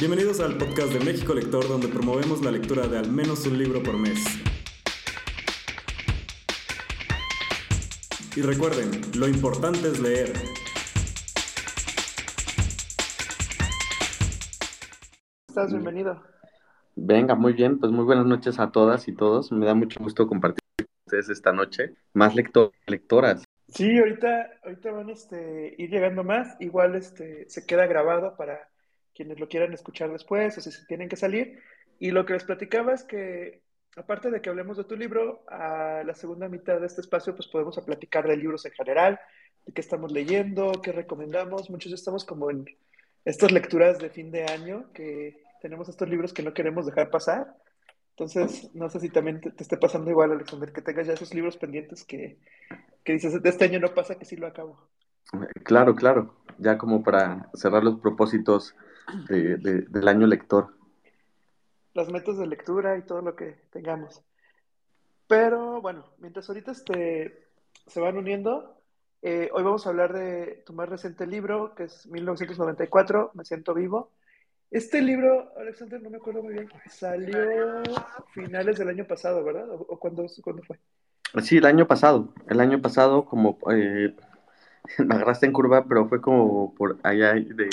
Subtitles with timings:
[0.00, 3.82] Bienvenidos al podcast de México Lector, donde promovemos la lectura de al menos un libro
[3.82, 4.24] por mes.
[8.36, 10.32] Y recuerden, lo importante es leer.
[15.48, 16.22] ¿Estás bienvenido?
[16.94, 19.50] Venga, muy bien, pues muy buenas noches a todas y todos.
[19.50, 21.96] Me da mucho gusto compartir con ustedes esta noche.
[22.12, 23.42] Más lector lectoras.
[23.66, 26.54] Sí, ahorita, ahorita van este, ir llegando más.
[26.60, 28.68] Igual este, se queda grabado para
[29.18, 31.58] quienes lo quieran escuchar después o si se tienen que salir.
[31.98, 33.62] Y lo que les platicaba es que,
[33.96, 37.48] aparte de que hablemos de tu libro, a la segunda mitad de este espacio, pues
[37.48, 39.18] podemos a platicar de libros en general,
[39.66, 41.68] de qué estamos leyendo, qué recomendamos.
[41.68, 42.64] Muchos estamos como en
[43.24, 47.56] estas lecturas de fin de año, que tenemos estos libros que no queremos dejar pasar.
[48.10, 51.34] Entonces, no sé si también te, te esté pasando igual, Alexander, que tengas ya esos
[51.34, 52.38] libros pendientes que,
[53.02, 54.78] que dices, de este año no pasa que sí lo acabo.
[55.64, 56.36] Claro, claro.
[56.58, 58.76] Ya como para cerrar los propósitos
[59.28, 60.74] de, de, del año lector.
[61.94, 64.22] Las metas de lectura y todo lo que tengamos.
[65.26, 67.46] Pero bueno, mientras ahorita este,
[67.86, 68.80] se van uniendo,
[69.22, 73.74] eh, hoy vamos a hablar de tu más reciente libro, que es 1994, Me siento
[73.74, 74.10] vivo.
[74.70, 77.82] Este libro, Alexander, no me acuerdo muy bien, salió
[78.32, 79.68] finales del año pasado, ¿verdad?
[79.70, 80.78] ¿O, o cuándo, cuándo fue?
[81.42, 82.32] Sí, el año pasado.
[82.46, 84.14] El año pasado, como eh,
[84.98, 87.68] me agarraste en curva, pero fue como por allá de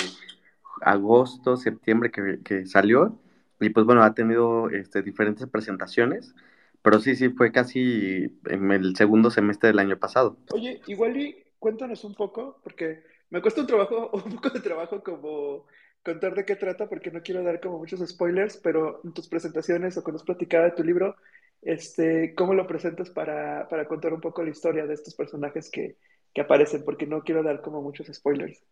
[0.82, 3.18] agosto, septiembre que, que salió.
[3.60, 6.34] Y pues bueno, ha tenido este, diferentes presentaciones,
[6.82, 10.36] pero sí, sí, fue casi en el segundo semestre del año pasado.
[10.52, 15.02] Oye, igual y cuéntanos un poco, porque me cuesta un trabajo, un poco de trabajo
[15.02, 15.66] como
[16.04, 19.96] contar de qué trata, porque no quiero dar como muchos spoilers, pero en tus presentaciones
[19.96, 21.16] o cuando has platicado de tu libro,
[21.62, 25.96] este, ¿cómo lo presentas para, para contar un poco la historia de estos personajes que,
[26.36, 26.84] que aparecen?
[26.84, 28.62] Porque no quiero dar como muchos spoilers.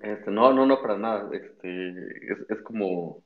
[0.00, 1.30] Este, no, no, no, para nada.
[1.32, 1.90] Este,
[2.32, 3.22] es, es como,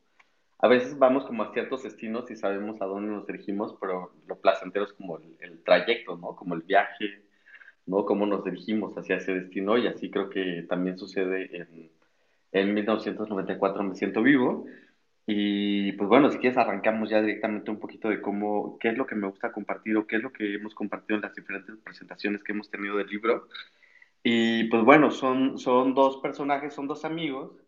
[0.59, 4.39] a veces vamos como a ciertos destinos y sabemos a dónde nos dirigimos, pero lo
[4.39, 6.37] placentero es como el, el trayecto, ¿no?
[6.37, 7.23] Como el viaje,
[7.87, 8.05] ¿no?
[8.05, 11.91] Cómo nos dirigimos hacia ese destino y así creo que también sucede en,
[12.53, 14.67] en 1994 Me Siento Vivo.
[15.27, 19.07] Y pues bueno, si quieres arrancamos ya directamente un poquito de cómo, qué es lo
[19.07, 22.43] que me gusta compartir o qué es lo que hemos compartido en las diferentes presentaciones
[22.43, 23.49] que hemos tenido del libro.
[24.23, 27.63] Y pues bueno, son, son dos personajes, son dos amigos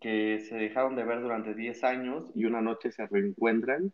[0.00, 3.92] que se dejaron de ver durante 10 años y una noche se reencuentran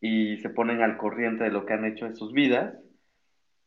[0.00, 2.74] y se ponen al corriente de lo que han hecho en sus vidas.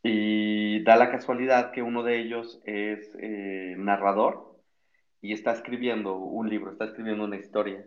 [0.04, 4.58] Y da la casualidad que uno de ellos es eh, narrador
[5.22, 7.86] y está escribiendo un libro, está escribiendo una historia.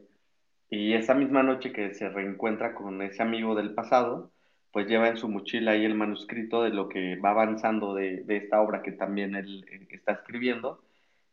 [0.70, 4.32] Y esa misma noche que se reencuentra con ese amigo del pasado,
[4.72, 8.36] pues lleva en su mochila ahí el manuscrito de lo que va avanzando de, de
[8.38, 10.82] esta obra que también él eh, está escribiendo.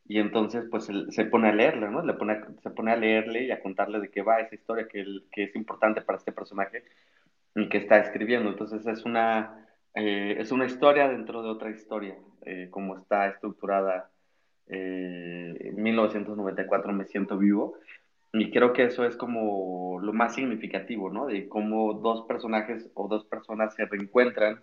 [0.06, 2.03] Y entonces pues se pone a leerle, ¿no?
[2.03, 5.02] Le pone, se pone a leerle y a contarle de qué va esa historia que,
[5.02, 6.84] él, que es importante para este personaje
[7.56, 8.50] y que está escribiendo.
[8.50, 14.09] Entonces es una, eh, es una historia dentro de otra historia, eh, como está estructurada
[14.68, 17.75] eh, 1994 Me Siento Vivo.
[18.34, 21.25] Y creo que eso es como lo más significativo, ¿no?
[21.28, 24.62] De cómo dos personajes o dos personas se reencuentran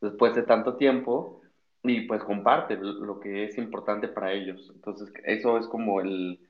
[0.00, 1.40] después de tanto tiempo
[1.82, 4.70] y pues comparten lo que es importante para ellos.
[4.74, 6.40] Entonces, eso es como el,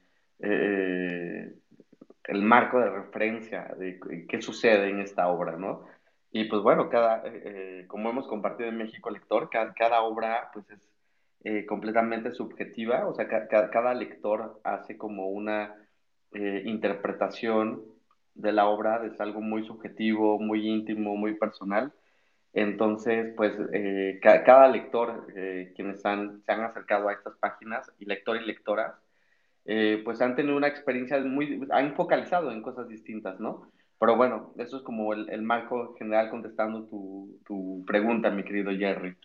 [0.41, 1.55] eh,
[2.25, 5.85] el marco de referencia de qué sucede en esta obra, ¿no?
[6.33, 10.69] Y pues bueno, cada, eh, como hemos compartido en México Lector, cada, cada obra pues
[10.71, 10.89] es
[11.45, 15.77] eh, completamente subjetiva, o sea, ca cada lector hace como una
[16.34, 17.83] eh, interpretación
[18.34, 21.93] de la obra, es algo muy subjetivo, muy íntimo, muy personal.
[22.53, 28.06] Entonces, pues eh, ca cada lector, eh, quienes se han acercado a estas páginas, y
[28.06, 28.94] lector y lectoras,
[30.05, 33.71] pues han tenido una experiencia muy, han focalizado en cosas distintas, ¿no?
[33.99, 39.17] Pero bueno, eso es como el, marco general contestando tu, tu, pregunta, mi querido Jerry.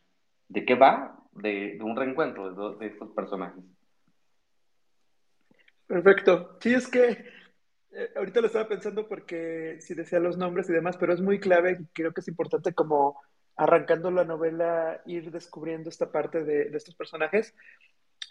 [0.48, 1.20] ¿De qué va?
[1.34, 3.64] De, un reencuentro de estos personajes.
[5.90, 6.56] Perfecto.
[6.62, 7.26] Sí, es que
[7.92, 11.40] eh, ahorita lo estaba pensando porque si decía los nombres y demás, pero es muy
[11.40, 13.20] clave y creo que es importante como
[13.56, 17.56] arrancando la novela ir descubriendo esta parte de, estos personajes.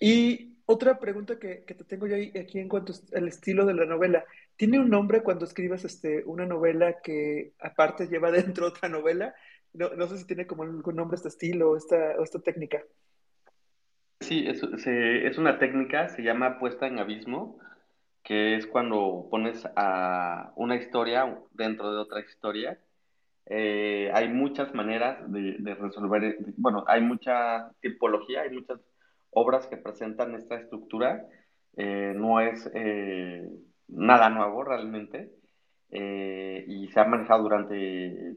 [0.00, 4.24] Y otra pregunta que, te tengo yo aquí en cuanto al estilo de la novela.
[4.54, 9.34] ¿Tiene un nombre cuando escribas este, una novela que aparte lleva dentro otra novela?
[9.72, 12.84] No, sé si tiene como algún nombre este estilo o esta técnica.
[14.28, 17.58] Sí, es, es, una técnica, se llama puesta en abismo,
[18.22, 22.78] que es cuando pones a una historia dentro de otra historia.
[23.46, 28.80] Eh, hay muchas maneras de, resolver, bueno, hay mucha tipología, hay muchas
[29.30, 31.26] obras que presentan esta estructura.
[31.78, 33.48] Eh, no es, eh,
[33.88, 35.30] nada nuevo realmente
[35.90, 38.32] eh, y se ha manejado durante,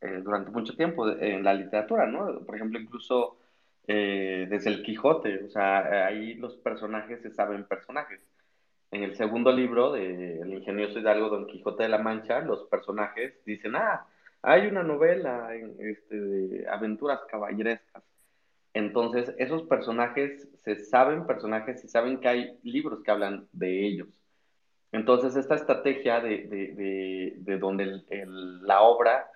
[0.00, 2.44] eh, durante mucho tiempo en la literatura, ¿no?
[2.46, 3.38] Por ejemplo, incluso
[3.86, 8.20] eh, desde el Quijote, o sea, ahí los personajes se saben personajes.
[8.90, 13.34] En el segundo libro de El ingenioso Hidalgo Don Quijote de la Mancha, los personajes
[13.44, 14.06] dicen, ah,
[14.42, 18.02] hay una novela este, de aventuras caballerescas.
[18.74, 24.08] Entonces, esos personajes se saben personajes y saben que hay libros que hablan de ellos.
[24.92, 28.02] Entonces, esta estrategia de, donde
[28.62, 29.26] la obra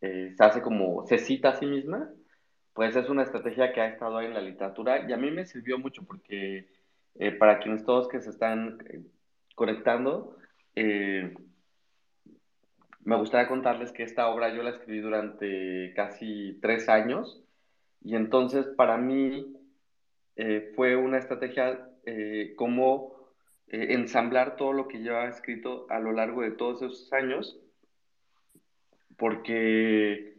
[0.00, 2.10] eh, se hace como, se cita a sí misma,
[2.74, 5.46] pues es una estrategia que ha estado ahí en la literatura y a mí me
[5.46, 6.68] sirvió mucho porque
[7.14, 9.00] eh, para quienes todos que se están eh,
[9.54, 10.36] conectando,
[13.04, 17.44] me gustaría contarles que esta obra yo la escribí durante casi tres años
[18.02, 19.56] y entonces para mí
[20.74, 21.88] fue una estrategia
[22.56, 23.14] como
[23.68, 27.58] eh, ensamblar todo lo que yo he escrito a lo largo de todos esos años,
[29.16, 30.33] porque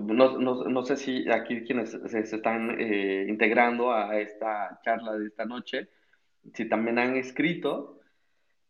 [0.00, 5.26] no, no, no sé si aquí quienes se, están eh, integrando a esta charla de
[5.26, 5.88] esta noche,
[6.54, 8.00] si también han escrito,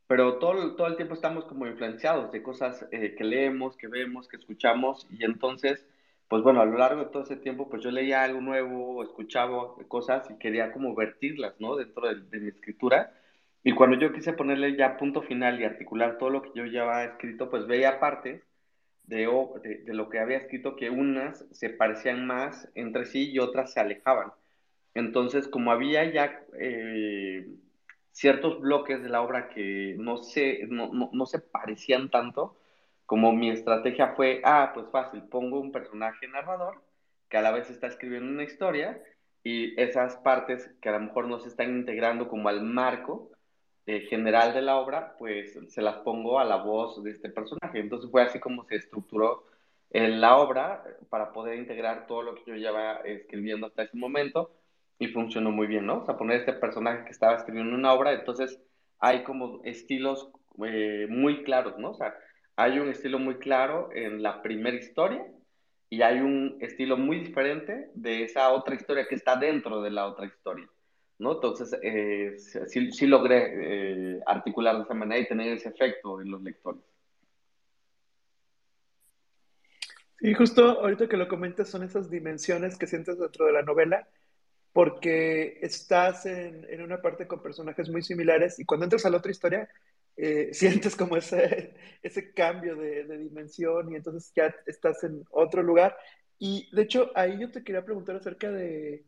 [0.06, 4.28] pero todo, todo el tiempo estamos como influenciados de cosas eh, que leemos, que vemos,
[4.28, 5.84] que escuchamos, y entonces,
[6.28, 9.74] pues bueno, a lo largo de todo ese tiempo, pues yo leía algo nuevo, escuchaba
[9.88, 11.76] cosas y quería como vertirlas, ¿no?
[11.76, 13.12] Dentro de, de mi escritura
[13.66, 16.82] y cuando yo quise ponerle ya punto final y articular todo lo que yo ya
[16.82, 18.40] había escrito, pues veía partes
[19.06, 19.26] de,
[19.86, 24.32] lo que había escrito que unas se parecían más entre sí y otras se alejaban.
[24.94, 27.46] Entonces, como había ya eh,
[28.12, 32.56] ciertos bloques de la obra que no se, no, no se parecían tanto,
[33.06, 36.82] como mi estrategia fue, ah, pues fácil, pongo un personaje narrador
[37.28, 39.00] que a la vez está escribiendo una historia
[39.42, 43.30] y esas partes que a lo mejor no se están integrando como al marco,
[43.86, 47.78] eh, general de la obra, pues se las pongo a la voz de este personaje.
[47.78, 49.44] Entonces fue así como se estructuró
[49.90, 54.50] eh, la obra para poder integrar todo lo que yo llevaba escribiendo hasta ese momento
[54.98, 55.98] y funcionó muy bien, ¿no?
[56.02, 58.60] O sea, poner este personaje que estaba escribiendo una obra, entonces
[58.98, 60.30] hay como estilos
[60.64, 61.90] eh, muy claros, ¿no?
[61.90, 62.14] O sea,
[62.56, 65.24] hay un estilo muy claro en la primera historia
[65.90, 70.06] y hay un estilo muy diferente de esa otra historia que está dentro de la
[70.06, 70.68] otra historia.
[71.18, 71.32] ¿No?
[71.32, 76.42] Entonces, eh, sí, logré eh, articular de esa manera y tener ese efecto en los
[76.42, 76.82] lectores.
[80.18, 84.08] Sí, justo ahorita que lo comentas son esas dimensiones que sientes dentro de la novela,
[84.72, 89.18] porque estás en, en una parte con personajes muy similares y cuando entras a la
[89.18, 89.68] otra historia,
[90.16, 95.62] eh, sientes como ese, ese cambio de, de, dimensión y entonces ya estás en otro
[95.62, 95.96] lugar.
[96.38, 99.04] Y de hecho, ahí yo te quería preguntar acerca de,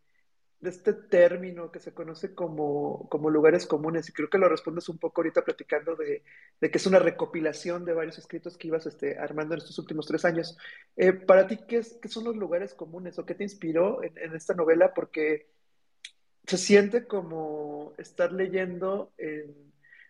[0.61, 4.89] de este término que se conoce como, como, lugares comunes, y creo que lo respondes
[4.89, 6.25] un poco ahorita platicando de,
[6.61, 10.07] de que es una recopilación de varios escritos que ibas este, armando en estos últimos
[10.07, 10.59] tres años.
[10.97, 14.19] Eh, para ti, ¿qué, es, ¿qué, son los lugares comunes o qué te inspiró en,
[14.19, 14.93] en, esta novela?
[14.95, 15.49] Porque
[16.45, 19.55] se siente como estar leyendo en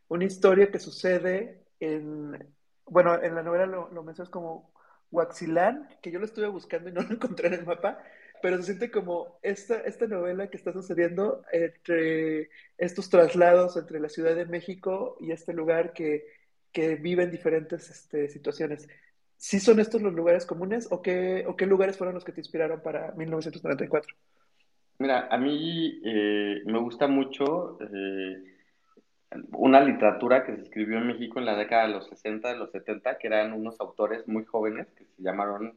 [0.08, 2.54] una historia que sucede en,
[2.86, 4.72] bueno, en la novela lo, lo mencionas como
[5.10, 7.98] Huaxilán, que yo lo estuve buscando y no lo encontré en el mapa,
[8.42, 14.08] pero se siente como esta, esta novela que está sucediendo entre estos traslados entre la
[14.08, 16.26] Ciudad de México y este lugar que,
[16.72, 18.88] que vive en diferentes este, situaciones.
[19.36, 22.40] ¿Sí son estos los lugares comunes o qué, o qué lugares fueron los que te
[22.40, 24.14] inspiraron para 1994?
[24.98, 28.42] Mira, a mí eh, me gusta mucho eh,
[29.52, 32.72] una literatura que se escribió en México en la década de los 60, de los
[32.72, 35.76] 70, que eran unos autores muy jóvenes que se llamaron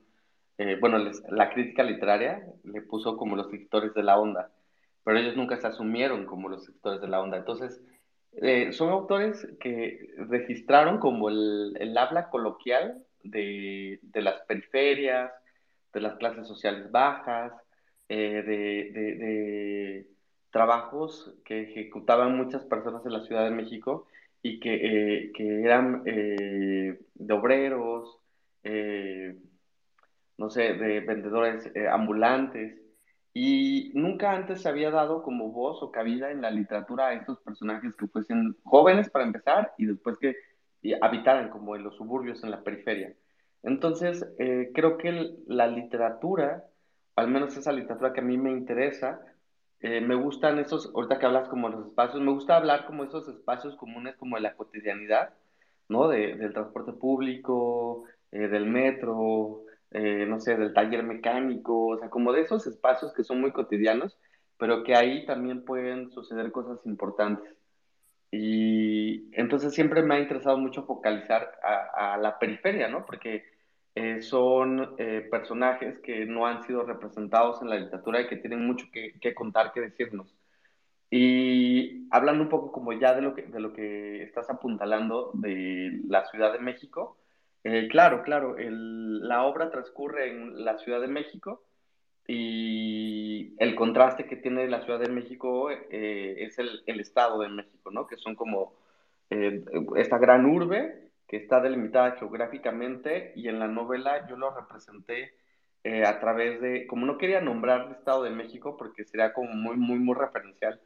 [0.64, 1.00] eh, bueno,
[1.30, 4.52] la crítica literaria le puso como los escritores de la onda,
[5.04, 7.38] pero ellos nunca se asumieron como los escritores de la onda.
[7.38, 7.82] Entonces,
[8.34, 15.32] eh, son autores que registraron como el, el habla coloquial de, de, las periferias,
[15.94, 17.54] de las clases sociales bajas,
[18.08, 20.08] eh, de, de, de,
[20.52, 24.06] trabajos que ejecutaban muchas personas en la Ciudad de México
[24.44, 28.20] y que, que eran de obreros,
[30.42, 32.82] no sé, de vendedores eh, ambulantes.
[33.34, 37.40] Y nunca antes se había dado como voz o cabida en la literatura a estos
[37.40, 40.36] personajes que fuesen jóvenes para empezar y después que
[41.00, 43.14] habitaran como en los suburbios, en la periferia.
[43.64, 46.66] Entonces, eh, creo que la literatura,
[47.16, 49.22] al menos esa literatura que a mí me interesa,
[49.80, 53.28] eh, me gustan esos, ahorita que hablas como los espacios, me gusta hablar como esos
[53.30, 55.36] espacios comunes como de la cotidianidad,
[55.88, 56.08] ¿no?
[56.08, 62.32] De, del transporte público, del metro, eh, no sé, del taller mecánico, o sea, como
[62.34, 64.18] de esos espacios que son muy cotidianos,
[64.58, 67.56] pero que ahí también pueden suceder cosas importantes.
[68.32, 73.06] Y entonces siempre me ha interesado mucho focalizar a, la periferia, ¿no?
[73.06, 73.44] Porque
[73.96, 78.66] eh, son eh, personajes que no han sido representados en la literatura y que tienen
[78.66, 80.34] mucho que, que, contar, que decirnos.
[81.10, 86.00] Y hablando un poco como ya de lo que, de lo que estás apuntalando de
[86.08, 87.18] la Ciudad de México,
[87.64, 91.64] eh, claro, claro, la obra transcurre en la Ciudad de México
[92.28, 97.50] y el contraste que tiene la Ciudad de México eh, es el, el, Estado de
[97.50, 98.08] México, ¿no?
[98.08, 98.74] Que son como
[99.30, 99.64] eh,
[99.96, 105.34] esta gran urbe que está delimitada geográficamente y en la novela yo lo representé
[106.06, 109.78] a través de, como no quería nombrar el Estado de México porque sería como muy,
[109.78, 110.80] muy, muy referencial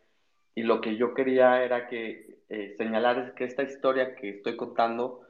[0.53, 2.37] y lo que yo quería era que
[2.77, 5.24] señalar es que esta historia que estoy contando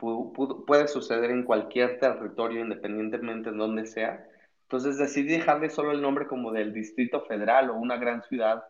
[0.00, 4.26] puede suceder en cualquier territorio, independientemente de donde sea.
[4.62, 8.64] Entonces decidí dejarle solo el nombre como del Distrito Federal o una gran ciudad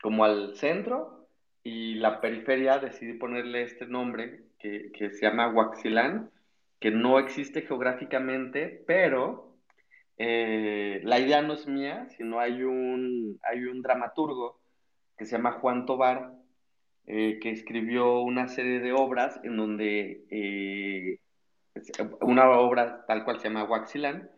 [0.00, 1.28] como al centro
[1.62, 6.30] y la periferia decidí ponerle este nombre que, que se llama Huaxilán,
[6.80, 9.54] que no existe geográficamente, pero
[10.18, 14.60] eh, la idea no es mía, sino hay un, hay un dramaturgo
[15.16, 16.32] que se llama Juan Tobar,
[17.06, 21.20] eh, que escribió una serie de obras en donde eh,
[22.20, 24.30] una obra tal cual se llama Huaxilán,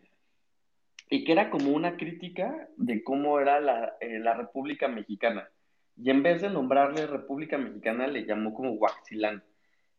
[1.09, 5.49] y que era como una crítica de cómo era la, eh, la, República Mexicana.
[5.95, 9.43] Y en vez de nombrarle República Mexicana, le llamó como Huaxilán.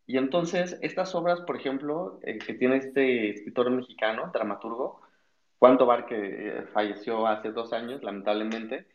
[0.06, 5.00] Y entonces, estas obras, por ejemplo, que tiene este escritor mexicano, dramaturgo,
[5.58, 8.86] Juan Tobar, que falleció hace dos años, lamentablemente,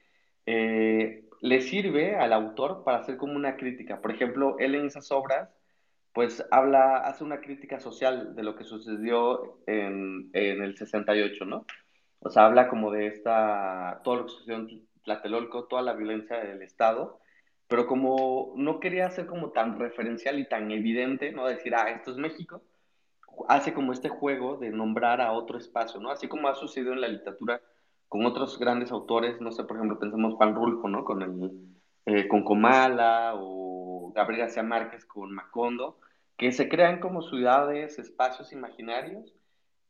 [0.45, 3.99] eh, le sirve al autor para hacer como una crítica.
[3.99, 5.49] Por ejemplo, él en esas obras,
[6.13, 11.65] pues habla, hace una crítica social de lo que sucedió en, en el 68, ¿no?
[12.19, 16.37] O sea, habla como de esta, todo lo que sucedió en Tlatelolco, toda la violencia
[16.37, 17.19] del Estado,
[17.67, 21.45] pero como no quería ser como tan referencial y tan evidente, ¿no?
[21.45, 22.63] Decir, ah, esto es México,
[23.49, 26.09] hace como este juego de nombrar a otro espacio, ¿no?
[26.09, 27.61] Así como ha sucedido en la literatura
[28.13, 31.03] con otros grandes autores, no sé, por ejemplo, pensemos Juan Rulfo, ¿no?
[31.03, 31.51] Con, el,
[32.05, 35.97] eh, con Comala o Gabriel García Márquez con Macondo,
[36.37, 39.33] que se crean como ciudades, espacios imaginarios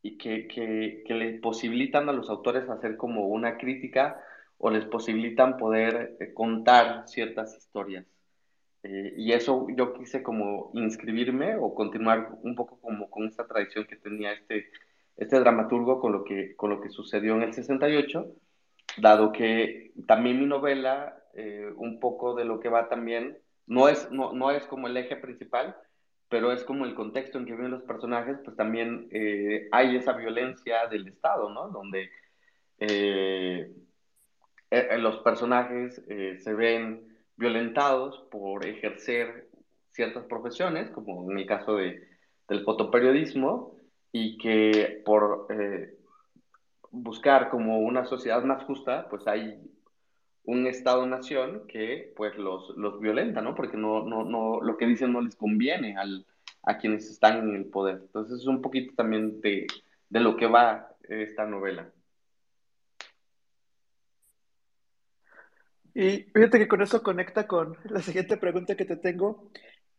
[0.01, 4.23] y que, que, que les posibilitan a los autores hacer como una crítica
[4.57, 8.05] o les posibilitan poder eh, contar ciertas historias.
[8.83, 13.85] Eh, y eso yo quise como inscribirme o continuar un poco como con esta tradición
[13.85, 14.69] que tenía este
[15.17, 18.25] este dramaturgo con lo que, con lo que sucedió en el 68,
[18.97, 24.11] dado que también mi novela, eh, un poco de lo que va también, no es,
[24.11, 25.75] no, no, es como el eje principal,
[26.29, 30.13] pero es como el contexto en que viven los personajes, pues también eh, hay esa
[30.13, 31.69] violencia del Estado, ¿no?
[31.69, 32.09] Donde
[32.79, 33.71] eh,
[34.97, 39.47] los personajes se ven violentados por ejercer
[39.91, 42.07] ciertas profesiones, como en el caso de,
[42.47, 43.72] del fotoperiodismo,
[44.13, 45.97] y que por eh,
[46.91, 49.59] buscar como una sociedad más justa, pues hay
[50.45, 53.55] un Estado-nación que pues los, los violenta, ¿no?
[53.55, 56.25] Porque no, no, no, lo que dicen no les conviene al,
[56.61, 58.01] a quienes están en el poder.
[58.03, 59.65] Entonces es un poquito también de,
[60.09, 61.91] de lo que va esta novela.
[65.95, 69.49] Y fíjate que con eso conecta con la siguiente pregunta que te tengo,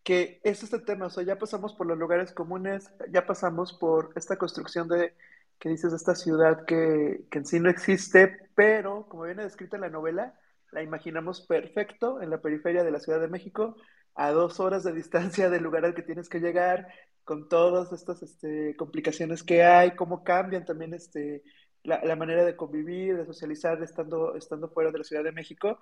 [0.04, 4.12] que es este tema, o sea, ya pasamos por los lugares comunes, ya pasamos por
[4.16, 5.14] esta construcción de,
[5.58, 9.82] que dices, esta ciudad que, que en sí no existe, pero como viene descrita en
[9.82, 10.38] la novela,
[10.72, 13.76] la imaginamos perfecto en la periferia de la Ciudad de México,
[14.14, 16.86] a dos horas de distancia del lugar al que tienes que llegar,
[17.24, 21.42] con todas estas este, complicaciones que hay, cómo cambian también este,
[21.82, 25.78] la, la, manera de convivir, de socializar estando, estando fuera de la Ciudad de México.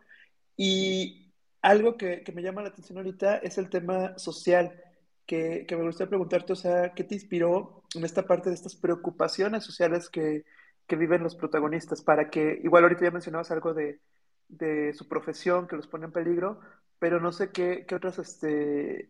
[0.56, 1.31] Y
[1.62, 4.82] algo que, que, me llama la atención ahorita es el tema social,
[5.26, 8.74] que, que, me gustaría preguntarte, o sea, ¿qué te inspiró en esta parte de estas
[8.74, 10.44] preocupaciones sociales que,
[10.86, 12.02] que viven los protagonistas?
[12.02, 14.00] Para que, igual ahorita ya mencionabas algo de,
[14.48, 16.60] de su profesión que los pone en peligro,
[16.98, 19.08] pero no sé qué, qué otros este,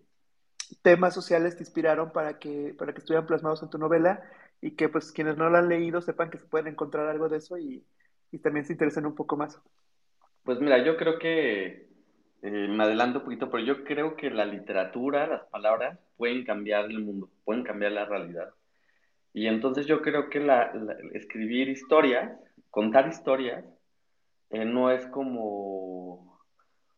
[0.83, 4.23] temas sociales te inspiraron para que, para que estuvieran plasmados en tu novela
[4.61, 7.39] y que pues quienes no la han leído sepan que se pueden encontrar algo de
[7.39, 7.85] eso y,
[8.31, 9.59] y también se interesen un poco más.
[10.45, 11.92] Pues mira, yo creo que
[12.43, 16.87] eh, me adelanto un poquito, pero yo creo que la literatura, las palabras, pueden cambiar
[16.87, 18.53] el mundo, pueden cambiar la realidad.
[19.33, 20.73] Y entonces yo creo que la,
[21.15, 22.33] escribir historias,
[22.71, 23.65] contar historias,
[24.51, 26.41] eh, no es como,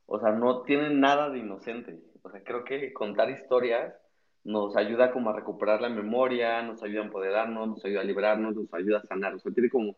[0.06, 2.00] o sea, no tiene nada de inocente.
[2.22, 3.94] O sea, creo que contar historias
[4.44, 8.56] nos ayuda como a recuperar la memoria, nos ayuda a empoderarnos, nos ayuda a liberarnos,
[8.56, 9.34] nos ayuda a sanar.
[9.34, 9.96] O sea, tiene como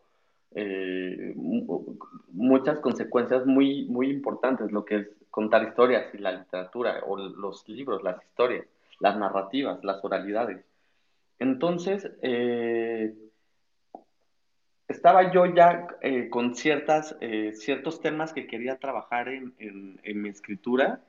[0.55, 7.17] eh, muchas consecuencias muy, muy importantes, lo que es contar historias y la literatura, o
[7.17, 8.65] los libros, las historias,
[8.99, 10.65] las narrativas, las oralidades.
[11.39, 13.13] Entonces, eh,
[14.87, 17.15] estaba yo ya eh, con ciertas,
[17.53, 21.01] ciertos temas que quería trabajar en, en, mi escritura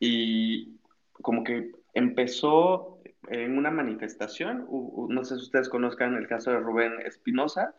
[0.00, 0.78] y
[1.12, 2.98] como que empezó
[3.28, 4.66] en una manifestación,
[5.08, 7.74] no sé si ustedes conozcan el caso de Rubén Espinosa,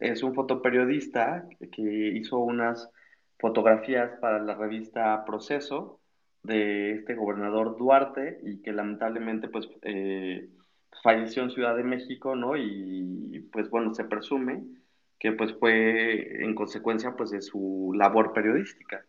[0.00, 2.90] es un fotoperiodista que hizo unas
[3.38, 6.00] fotografías para la revista Proceso
[6.42, 10.48] de este gobernador Duarte y que lamentablemente pues eh,
[11.02, 12.56] falleció en Ciudad de México, ¿no?
[12.56, 14.64] Y pues bueno, se presume
[15.18, 19.04] que pues fue en consecuencia pues de su labor periodística.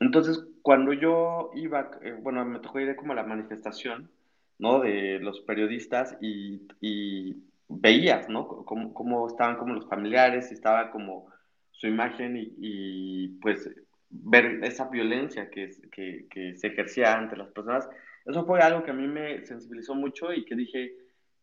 [0.00, 4.10] Entonces, cuando yo iba, eh, bueno, me tocó ir como a la manifestación,
[4.58, 4.80] ¿no?
[4.80, 7.36] De los periodistas y, y
[7.68, 8.46] veías, ¿no?
[8.46, 11.26] Cómo, cómo, estaban como los familiares, estaba como
[11.70, 13.68] su imagen y, y pues
[14.08, 17.88] ver esa violencia que, que, que, se ejercía ante las personas.
[18.24, 20.94] Eso fue algo que a mí me sensibilizó mucho y que dije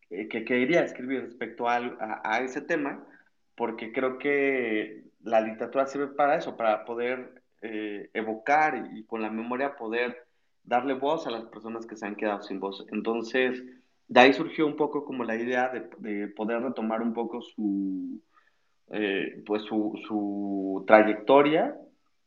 [0.08, 3.06] que, que quería escribir respecto a, a, ese tema,
[3.54, 9.22] porque creo que la literatura sirve para eso, para poder eh, evocar y, y con
[9.22, 10.26] la memoria poder
[10.64, 12.84] darle voz a las personas que se han quedado sin voz.
[12.90, 13.62] Entonces,
[14.08, 18.20] de ahí surgió un poco como la idea de, poder retomar un poco su,
[18.90, 21.76] eh, pues su, trayectoria.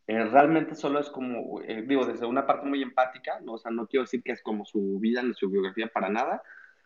[0.08, 3.54] Eh, realmente solo es como, eh, digo, desde una parte muy empática, ¿no?
[3.54, 6.42] o sea, no quiero decir que es como su vida ni su biografía para nada,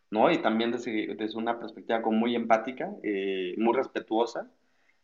[0.10, 0.32] ¿no?
[0.32, 2.90] Y también desde, desde una perspectiva como muy empática,
[3.58, 4.50] muy respetuosa,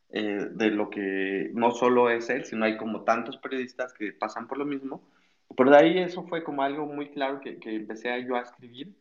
[0.10, 4.58] de lo que no solo es él, sino hay como tantos periodistas que pasan por
[4.58, 5.02] lo mismo.
[5.56, 8.96] Pero de ahí eso fue como algo muy claro que, que empecé yo a escribir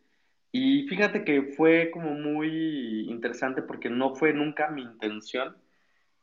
[0.59, 5.55] y fíjate que fue como muy interesante porque no fue nunca mi intención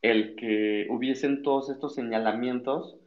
[0.02, 2.98] el que hubiesen todos estos señalamientos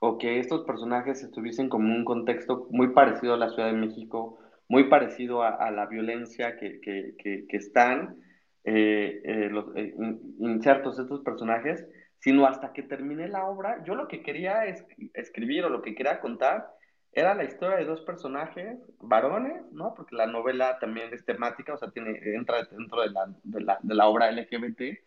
[0.00, 4.40] o que estos personajes estuviesen como un contexto muy parecido a la Ciudad de México,
[4.68, 7.14] muy parecido a, la violencia que, que,
[7.48, 8.16] que, están
[8.64, 9.94] eh, eh, los, eh,
[10.40, 11.86] insertos estos personajes,
[12.18, 15.94] sino hasta que terminé la obra, yo lo que quería es, escribir o lo que
[15.94, 16.66] quería contar
[17.12, 19.94] era la historia de dos personajes varones, ¿no?
[19.94, 23.78] Porque la novela también es temática, o sea, tiene, entra dentro de la, de la,
[23.82, 24.98] de la obra LGBT.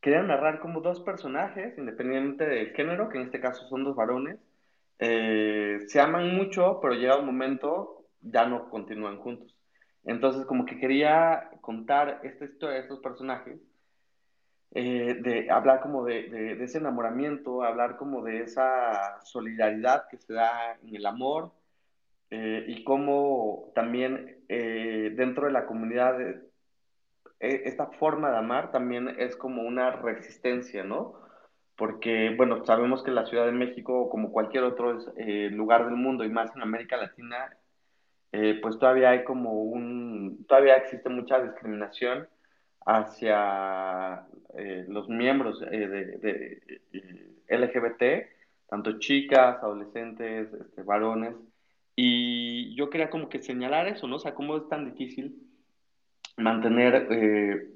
[0.00, 4.38] Querían narrar como dos personajes, independientemente del género, que en este caso son dos varones.
[4.98, 9.56] Eh, se aman mucho, pero llega un momento, ya no continúan juntos.
[10.04, 13.58] Entonces, como que quería contar esta historia de estos personajes
[14.74, 20.32] eh, de hablar como de, de, ese enamoramiento, hablar como de esa solidaridad que se
[20.32, 21.52] da en el amor
[22.30, 26.16] eh, y cómo también eh, dentro de la comunidad
[27.38, 31.14] esta forma de amar también es como una resistencia, ¿no?
[31.76, 34.98] Porque, bueno, sabemos que la Ciudad de México, como cualquier otro
[35.50, 37.56] lugar del mundo y más en América Latina,
[38.30, 42.28] pues todavía hay como un, todavía existe mucha discriminación
[42.86, 46.62] hacia eh, los miembros eh, de,
[46.92, 48.28] eh, LGBT,
[48.68, 51.34] tanto chicas, adolescentes, este, varones,
[51.96, 54.16] y yo quería como que señalar eso, ¿no?
[54.16, 55.36] O sea, cómo es tan difícil
[56.36, 57.68] mantener,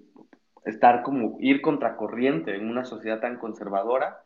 [0.65, 4.23] estar como, ir contracorriente en una sociedad tan conservadora,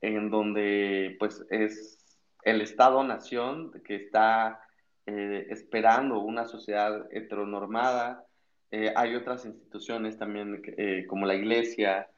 [0.00, 4.60] en donde pues es el Estado-nación que está
[5.06, 8.26] esperando una sociedad heteronormada,
[8.70, 12.08] eh, hay otras instituciones también eh, como la iglesia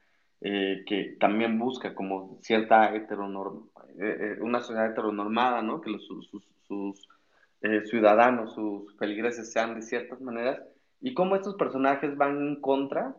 [0.43, 3.71] eh, que también busca como cierta heteronorm
[4.41, 5.83] una sociedad heteronormada, ¿no?
[5.83, 6.31] Que sus,
[6.67, 7.09] sus
[7.91, 10.63] ciudadanos, sus feligreses sean de ciertas maneras
[11.01, 13.15] y cómo estos personajes van en contra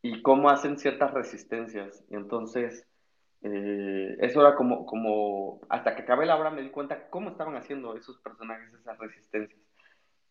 [0.00, 2.02] y cómo hacen ciertas resistencias.
[2.08, 2.86] Entonces,
[3.42, 7.94] eso era como, como, hasta que acabé la obra me di cuenta cómo estaban haciendo
[7.94, 9.61] esos personajes esas resistencias.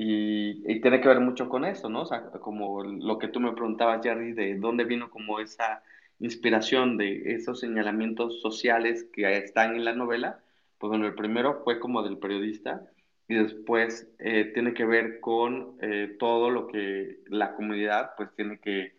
[0.04, 2.06] Y, tiene que ver mucho con eso, ¿no?
[2.42, 5.84] Como lo que tú me preguntabas, Jerry, de dónde vino como esa
[6.20, 10.40] inspiración de esos señalamientos sociales que están en la novela.
[10.80, 12.82] Pues bueno, el primero fue como del periodista
[13.28, 18.60] y después eh, tiene que ver con eh, todo lo que la comunidad pues tiene
[18.60, 18.96] que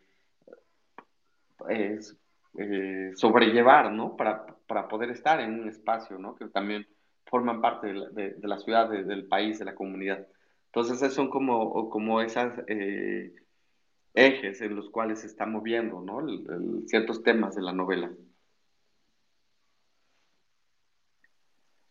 [1.69, 1.99] eh,
[3.17, 4.17] sobrellevar, ¿no?
[4.17, 6.37] Para, para, poder estar en un espacio, ¿no?
[6.37, 6.87] Que también
[7.27, 10.29] forman parte de la, de, la ciudad, del país, de la comunidad.
[10.75, 13.35] Entonces, son como, como esas eh,
[14.15, 16.27] ejes en los cuales se está moviendo, ¿no?
[16.87, 18.11] ciertos temas de la novela.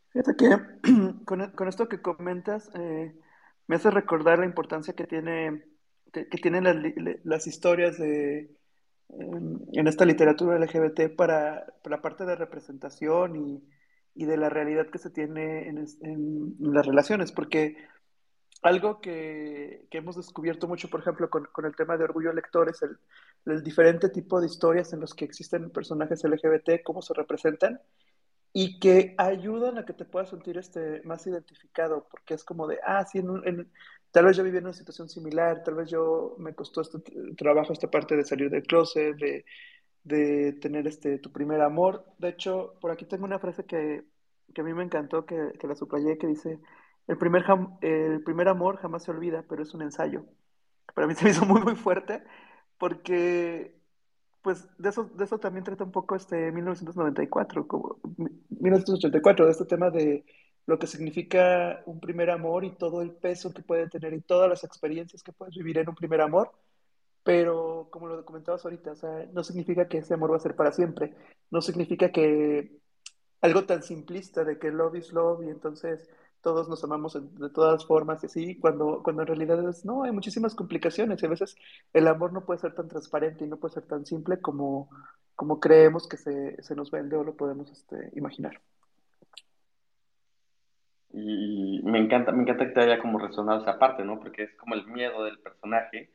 [0.10, 0.50] Fíjate que
[1.26, 3.16] con, esto que comentas, eh,
[3.68, 5.64] me hace recordar la importancia que tiene
[6.12, 6.64] que, tienen
[7.24, 8.50] las, historias de
[9.10, 13.64] en esta literatura LGBT para, la parte de representación y,
[14.16, 17.78] y, de la realidad que se tiene en, en, las relaciones, porque
[18.62, 22.70] algo que, que, hemos descubierto mucho, por ejemplo, con, con el tema de orgullo lector,
[22.70, 22.98] es el,
[23.46, 27.82] el, diferente tipo de historias en los que existen personajes LGBT, cómo se representan,
[28.54, 32.80] y que ayudan a que te puedas sentir este, más identificado, porque es como de,
[32.86, 33.72] ah, sí, en, en,
[34.12, 37.00] tal vez yo viví en una situación similar, tal vez yo me costó este
[37.38, 39.46] trabajo, esta parte de salir del closet, de,
[40.04, 42.06] de tener este, tu primer amor.
[42.18, 44.04] De hecho, por aquí tengo una frase que,
[44.54, 46.60] que a mí me encantó, que, que la subrayé, que dice,
[47.08, 47.44] el primer,
[47.82, 50.26] el primer amor jamás se olvida, pero es un ensayo.
[50.94, 52.24] Para mí se me hizo muy, muy fuerte,
[52.78, 53.80] porque
[54.42, 57.98] pues de eso, de eso también trata un poco este 1994, como
[58.50, 60.26] 1984, de este tema de
[60.66, 64.50] lo que significa un primer amor y todo el peso que puede tener y todas
[64.50, 66.52] las experiencias que puedes vivir en un primer amor,
[67.24, 70.56] pero como lo comentabas ahorita, o sea, no significa que ese amor va a ser
[70.56, 71.16] para siempre,
[71.52, 72.80] no significa que
[73.42, 76.10] algo tan simplista de que love is love y entonces
[76.42, 80.12] todos nos amamos de todas formas y así, cuando, cuando en realidad es, no, hay
[80.12, 81.56] muchísimas complicaciones y a veces
[81.94, 84.90] el amor no puede ser tan transparente y no puede ser tan simple como,
[85.36, 88.60] como creemos que se, se nos vende o lo podemos este, imaginar.
[91.14, 94.20] Y me encanta, me encanta que te haya como resonado esa parte, ¿no?
[94.20, 96.10] Porque es como el miedo del personaje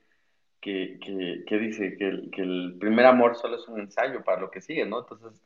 [0.61, 4.51] que, que, que dice que que el primer amor solo es un ensayo para lo
[4.51, 5.01] que sigue, ¿no?
[5.01, 5.43] Entonces,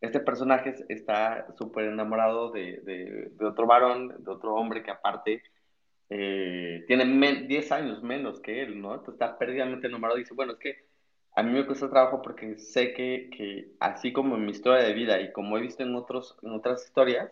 [0.00, 5.42] este personaje está súper enamorado de, de, de, otro varón, de otro hombre que aparte
[6.10, 8.94] eh, tiene 10 años menos que él, ¿no?
[8.94, 10.86] Entonces está perdidamente enamorado y dice, bueno, es que
[11.34, 14.94] a mí me cuesta trabajo porque sé que, que así como en mi historia de
[14.94, 17.30] vida y como he visto en, otros, en otras historias,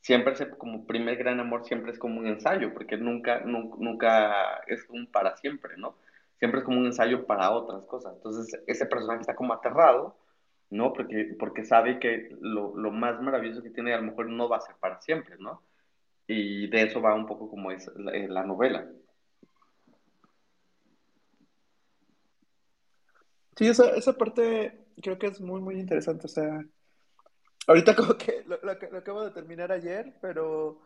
[0.00, 4.62] siempre es como primer gran amor, siempre es como un ensayo, porque nunca, nunca, nunca
[4.66, 5.96] es un para siempre, ¿no?
[6.38, 8.14] Siempre es como un ensayo para otras cosas.
[8.16, 10.16] Entonces ese personaje está como aterrado
[10.72, 10.92] ¿no?
[10.92, 14.56] Porque, porque sabe que lo, lo, más maravilloso que tiene a lo mejor no va
[14.56, 15.62] a ser para siempre, ¿no?
[16.26, 18.88] Y de eso va un poco como es la, eh, la novela.
[23.56, 26.26] Sí, esa, esa parte creo que es muy, muy interesante.
[26.26, 26.64] O sea,
[27.66, 30.80] ahorita como que lo, lo, lo acabo de terminar ayer, pero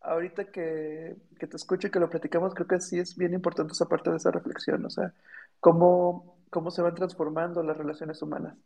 [0.00, 3.72] ahorita que, que, te escucho y que lo platicamos, creo que sí es bien importante
[3.72, 4.84] esa parte de esa reflexión.
[4.84, 5.12] O sea,
[5.60, 8.56] cómo, cómo se van transformando las relaciones humanas.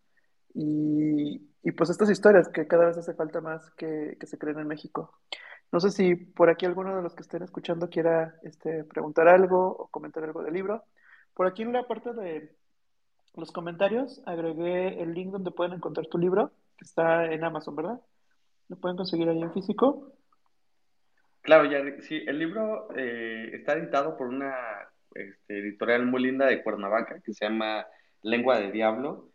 [0.54, 4.58] Y, y, pues estas historias que cada vez hace falta más que, que, se creen
[4.58, 5.18] en México.
[5.70, 9.68] No sé si por aquí alguno de los que estén escuchando quiera este, preguntar algo
[9.68, 10.84] o comentar algo del libro.
[11.34, 12.56] Por aquí en la parte de
[13.34, 18.00] los comentarios agregué el link donde pueden encontrar tu libro, que está en Amazon, ¿verdad?
[18.68, 20.12] ¿Lo pueden conseguir ahí en físico?
[21.42, 24.54] Claro, ya, sí, el libro eh, está editado por una
[25.14, 27.86] este, editorial muy linda de Cuernavaca que se llama
[28.22, 29.30] Lengua de Diablo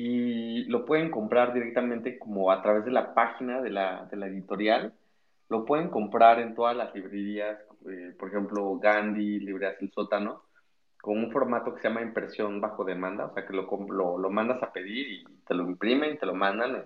[0.00, 4.28] y lo pueden comprar directamente como a través de la página de la, de la
[4.28, 4.94] editorial.
[5.48, 7.58] Lo pueden comprar en todas las librerías,
[7.90, 10.44] eh, por ejemplo, Gandhi, Librerías El Sótano,
[11.02, 14.30] con un formato que se llama impresión bajo demanda, o sea que lo, lo, lo
[14.30, 16.84] mandas a pedir y te lo imprimen, te lo mandan,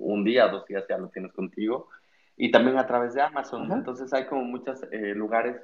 [0.00, 1.88] un día, dos días ya lo tienes contigo,
[2.34, 3.70] y también a través de Amazon.
[3.70, 5.60] Entonces hay como muchos eh, lugares,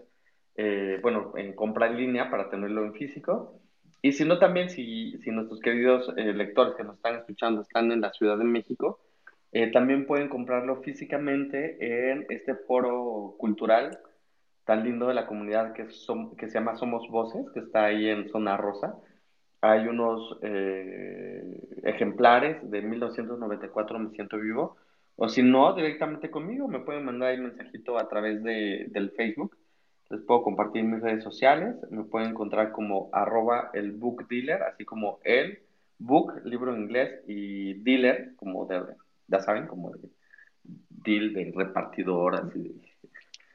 [0.55, 3.59] eh, bueno, en compra en línea para tenerlo en físico
[4.03, 7.93] y si no, también si, si nuestros queridos eh, lectores que nos están escuchando están
[7.93, 9.01] en la Ciudad de México,
[9.53, 13.99] eh, también pueden comprarlo físicamente en este foro cultural
[14.65, 18.09] tan lindo de la comunidad que, son, que se llama Somos Voces, que está ahí
[18.09, 18.95] en Zona Rosa.
[19.61, 21.43] Hay unos eh,
[21.83, 24.77] ejemplares de 1994, Me Siento Vivo.
[25.17, 29.57] O si no, directamente conmigo, me pueden mandar un mensajito a través de, del Facebook
[30.11, 31.77] les puedo compartir mis redes sociales.
[31.91, 35.61] Me pueden encontrar como arroba el book dealer, así como el
[35.99, 38.83] book, libro en inglés, y dealer, como de,
[39.29, 40.09] ya saben, como de
[40.65, 42.75] deal de repartidor, así de...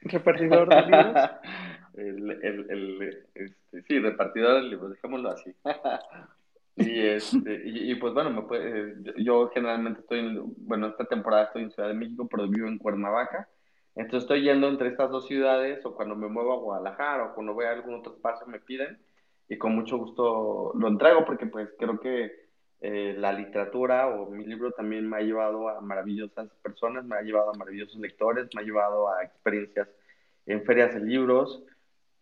[0.02, 1.30] ¿Repartidor de libros?
[1.94, 5.54] el, el, el, este, sí, repartidor de libros, dejémoslo así.
[6.76, 11.64] y, este, y, pues bueno, me puede, yo generalmente estoy, en, bueno, esta temporada estoy
[11.64, 13.48] en Ciudad de México, pero vivo en Cuernavaca.
[13.96, 17.54] Entonces estoy yendo entre estas dos ciudades o cuando me muevo a Guadalajara o cuando
[17.54, 18.98] voy a algún otro espacio me piden
[19.48, 22.30] y con mucho gusto lo entrego porque pues creo que
[22.82, 27.22] eh, la literatura o mi libro también me ha llevado a maravillosas personas, me ha
[27.22, 29.88] llevado a maravillosos lectores, me ha llevado a experiencias
[30.44, 31.64] en ferias de libros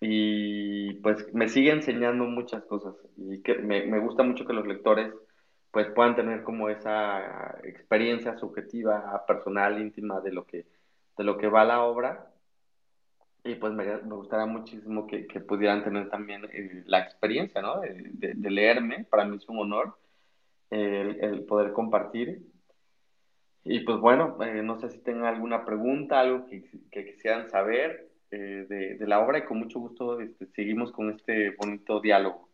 [0.01, 4.67] y pues me sigue enseñando muchas cosas y que me, me gusta mucho que los
[4.67, 5.13] lectores
[5.73, 10.67] pues puedan tener como esa experiencia subjetiva, personal, íntima de lo que
[11.17, 12.31] de lo que va la obra.
[13.45, 17.81] Y pues me, me gustaría muchísimo que, pudieran tener también eh, la experiencia, ¿no?
[17.81, 19.99] De, leerme, para mí es un honor.
[20.71, 22.43] el, poder compartir.
[23.65, 28.97] Y pues bueno, eh, no sé si tengan alguna pregunta, algo que, quisieran saber eh,
[28.99, 32.49] de, la obra y con mucho gusto este, seguimos con este bonito diálogo.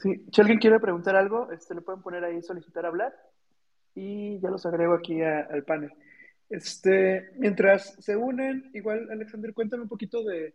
[0.00, 3.14] Si alguien quiere preguntar algo, este, le pueden poner ahí solicitar hablar
[3.98, 5.92] y ya los agrego aquí al panel.
[6.48, 10.54] Este, mientras se unen, igual Alexander, cuéntame un poquito de,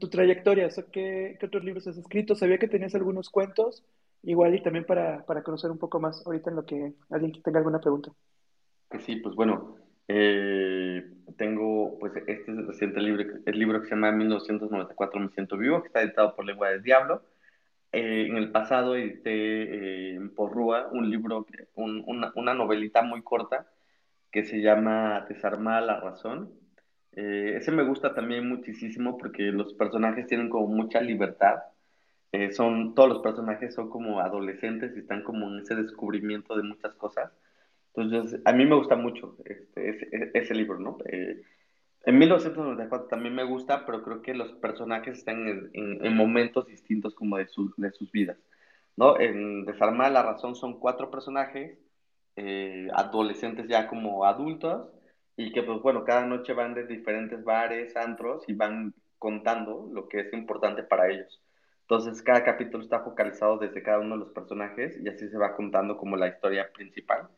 [0.00, 2.34] tu trayectoria, ¿qué, otros libros has escrito?
[2.34, 3.84] Sabía que tenías algunos cuentos,
[4.24, 7.80] igual y también para, conocer un poco más ahorita en lo que alguien tenga alguna
[7.80, 8.10] pregunta.
[8.98, 9.76] Sí, pues bueno,
[10.08, 11.04] eh,
[11.36, 15.86] tengo pues este reciente libro, el libro que se llama 1994 Me Siento Vivo, que
[15.86, 17.22] está editado por Lengua del Diablo.
[17.92, 23.66] Eh, en el pasado edité eh, por Rúa un libro, una, una novelita muy corta
[24.30, 26.52] que se llama Desarmar la razón.
[27.12, 31.60] Eh, ese me gusta también muchísimo porque los personajes tienen como mucha libertad.
[32.32, 36.64] Eh, son, todos los personajes son como adolescentes y están como en ese descubrimiento de
[36.64, 37.32] muchas cosas.
[37.94, 40.98] Entonces, a mí me gusta mucho este, ese, libro, ¿no?
[41.06, 41.42] Eh,
[42.06, 45.70] en 1994 también me gusta, pero creo que los personajes están en,
[46.04, 48.38] en, momentos distintos como de, de sus vidas,
[48.96, 49.18] ¿no?
[49.18, 51.78] En Desarmar la razón son cuatro personajes
[52.36, 54.88] eh, adolescentes ya como adultos
[55.36, 60.08] y que pues bueno, cada noche van de diferentes bares, antros y van contando lo
[60.08, 61.42] que es importante para ellos.
[61.82, 65.56] Entonces cada capítulo está focalizado desde cada uno de los personajes y así se va
[65.56, 67.28] contando como la historia principal,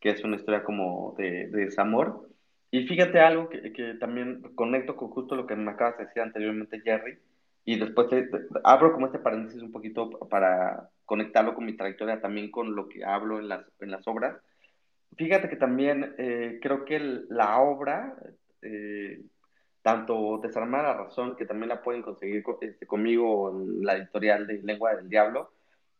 [0.00, 2.28] que es una historia como de, de desamor.
[2.70, 6.22] Y fíjate algo que, que, también conecto con justo lo que me acabas de decir
[6.22, 7.18] anteriormente, Jerry,
[7.64, 8.08] y después
[8.64, 13.04] abro como este paréntesis un poquito para conectarlo con mi trayectoria también con lo que
[13.04, 14.36] hablo en las, en las obras.
[15.16, 16.98] Fíjate que también eh, creo que
[17.28, 18.16] la obra,
[18.62, 19.20] eh,
[19.82, 24.62] tanto Desarmar la Razón, que también la pueden conseguir este, conmigo en la editorial de
[24.62, 25.52] Lengua del Diablo,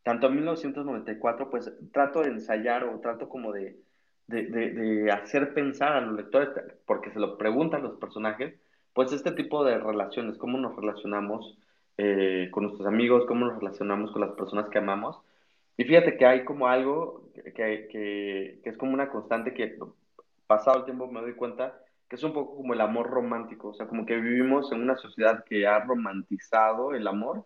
[0.05, 3.77] tanto en 1994, pues trato de ensayar o trato como de,
[4.27, 6.51] de, de, de hacer pensar a los lectores,
[6.87, 8.55] porque se lo preguntan los personajes,
[8.93, 11.59] pues este tipo de relaciones, cómo nos relacionamos
[11.99, 15.19] eh, con nuestros amigos, cómo nos relacionamos con las personas que amamos.
[15.77, 19.79] Y fíjate que hay como algo que, que, que es como una constante que
[20.47, 23.75] pasado el tiempo me doy cuenta que es un poco como el amor romántico, o
[23.75, 27.45] sea, como que vivimos en una sociedad que ha romantizado el amor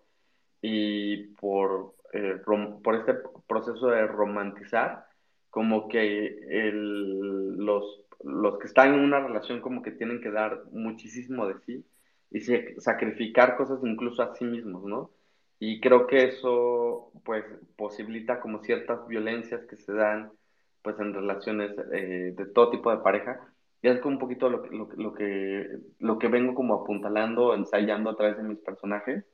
[0.60, 3.14] y por, eh, por este
[3.46, 5.06] proceso de romantizar,
[5.50, 10.64] como que el, los los que están en una relación como que tienen que dar
[10.72, 11.86] muchísimo de sí
[12.30, 12.40] y
[12.80, 15.10] sacrificar cosas incluso a sí mismos, ¿no?
[15.58, 17.44] Y creo que eso pues
[17.76, 20.32] posibilita como ciertas violencias que se dan
[20.82, 23.40] pues en relaciones eh, de todo tipo de pareja.
[23.82, 25.66] Y es como un poquito lo, lo, lo, que,
[25.98, 29.24] lo que vengo como apuntalando, ensayando a través de mis personajes.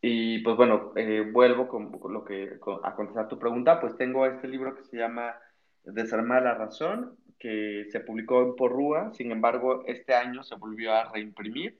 [0.00, 4.48] Y pues bueno, eh, vuelvo con, lo que, a contestar tu pregunta, pues tengo este
[4.48, 5.34] libro que se llama
[5.84, 11.10] Desarmar la razón que se publicó en Porrúa, sin embargo, este año se volvió a
[11.12, 11.78] reimprimir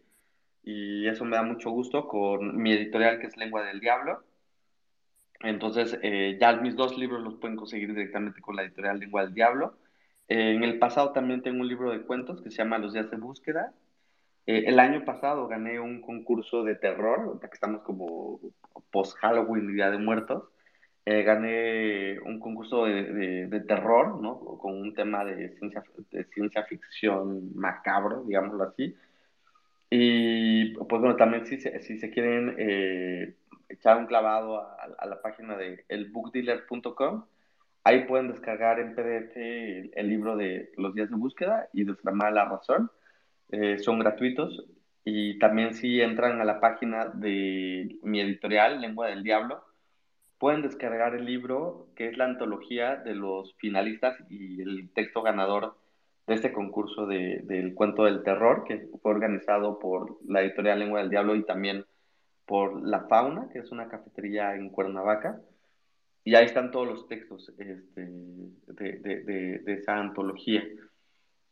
[0.62, 4.24] y eso me da mucho gusto con mi editorial que es Lengua del Diablo.
[5.40, 9.34] Entonces, eh, ya mis dos libros los pueden conseguir directamente con la editorial Lengua del
[9.34, 9.78] Diablo.
[10.28, 13.10] Eh, en el pasado también tengo un libro de cuentos que se llama Los días
[13.10, 13.72] de búsqueda.
[14.48, 18.40] Eh, el año pasado gané un concurso de terror, que estamos como
[18.90, 20.44] post-Halloween, Día de Muertos.
[21.04, 24.38] Eh, gané un concurso de, terror, ¿no?
[24.38, 28.96] Con un tema de ciencia, de ciencia ficción macabro, digámoslo así.
[29.90, 33.34] Y pues bueno, también si se, si se quieren eh,
[33.68, 37.26] echar un clavado a, la página de elbookdealer.com,
[37.84, 42.46] ahí pueden descargar en PDF el, libro de Los días de búsqueda y Desframar la
[42.46, 42.90] razón.
[43.50, 44.64] Eh, son gratuitos.
[45.04, 49.64] Y también si entran a la página de mi editorial, Lengua del Diablo,
[50.38, 55.76] pueden descargar el libro, que es la antología de los finalistas y el texto ganador
[56.26, 61.00] de este concurso de, del cuento del terror, que fue organizado por la editorial Lengua
[61.00, 61.86] del Diablo y también
[62.44, 65.40] por La Fauna, que es una cafetería en Cuernavaca.
[66.24, 70.62] Y ahí están todos los textos este, de, de, esa antología.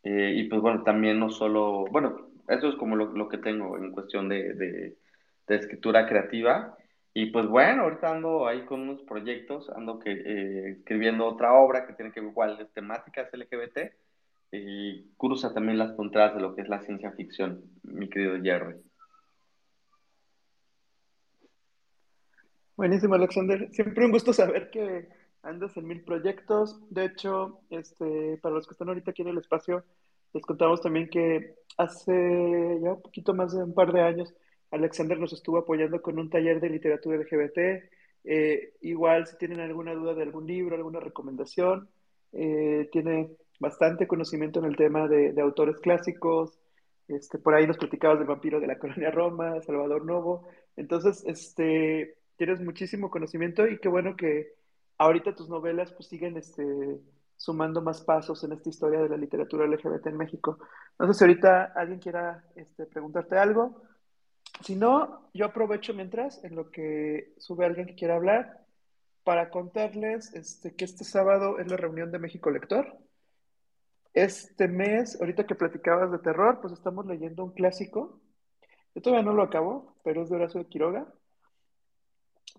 [0.09, 3.91] Eh, y pues bueno, también no solo, bueno, eso es como lo, que tengo en
[3.91, 4.97] cuestión de,
[5.49, 6.77] escritura creativa.
[7.13, 11.89] Y pues bueno, ahorita ando ahí con unos proyectos, ando que, eh, escribiendo otra obra
[11.89, 13.95] que tiene que ver igual de temáticas LGBT
[14.53, 18.77] y cruza también las contras de lo que es la ciencia ficción, mi querido Jerry.
[22.77, 23.69] Buenísimo, Alexander.
[23.73, 25.09] Siempre un gusto saber que
[25.43, 26.79] andas en mil proyectos.
[26.91, 29.85] De hecho, este, para los que están ahorita aquí en el espacio,
[30.33, 34.35] les contamos también que hace ya un poquito más de un par de años
[34.71, 37.91] Alexander nos estuvo apoyando con un taller de literatura LGBT
[38.29, 41.89] Eh, igual si tienen alguna duda de algún libro, alguna recomendación,
[42.33, 46.59] eh, tiene bastante conocimiento en el tema de, de, autores clásicos.
[47.07, 50.49] Este, por ahí nos platicabas del vampiro de la colonia Roma, Salvador Novo.
[50.77, 54.55] Entonces, este, tienes muchísimo conocimiento y qué bueno que
[54.99, 57.01] ahorita tus novelas pues siguen este,
[57.37, 60.59] sumando más pasos en esta historia de la literatura LGBT en México.
[60.99, 63.83] No sé si ahorita alguien quiera este, preguntarte algo.
[64.63, 68.65] Si no, yo aprovecho mientras en lo que sube alguien que quiera hablar
[69.23, 72.97] para contarles este, que este sábado es la reunión de México Lector.
[74.15, 78.19] Este mes, ahorita que platicabas de terror, pues estamos leyendo un clásico.
[78.95, 81.07] Yo todavía no lo acabo, pero es de Horacio de Quiroga,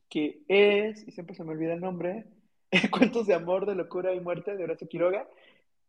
[0.09, 2.25] que es, y siempre se me olvida el nombre,
[2.91, 5.27] Cuentos de amor, de locura y muerte de Horacio Quiroga.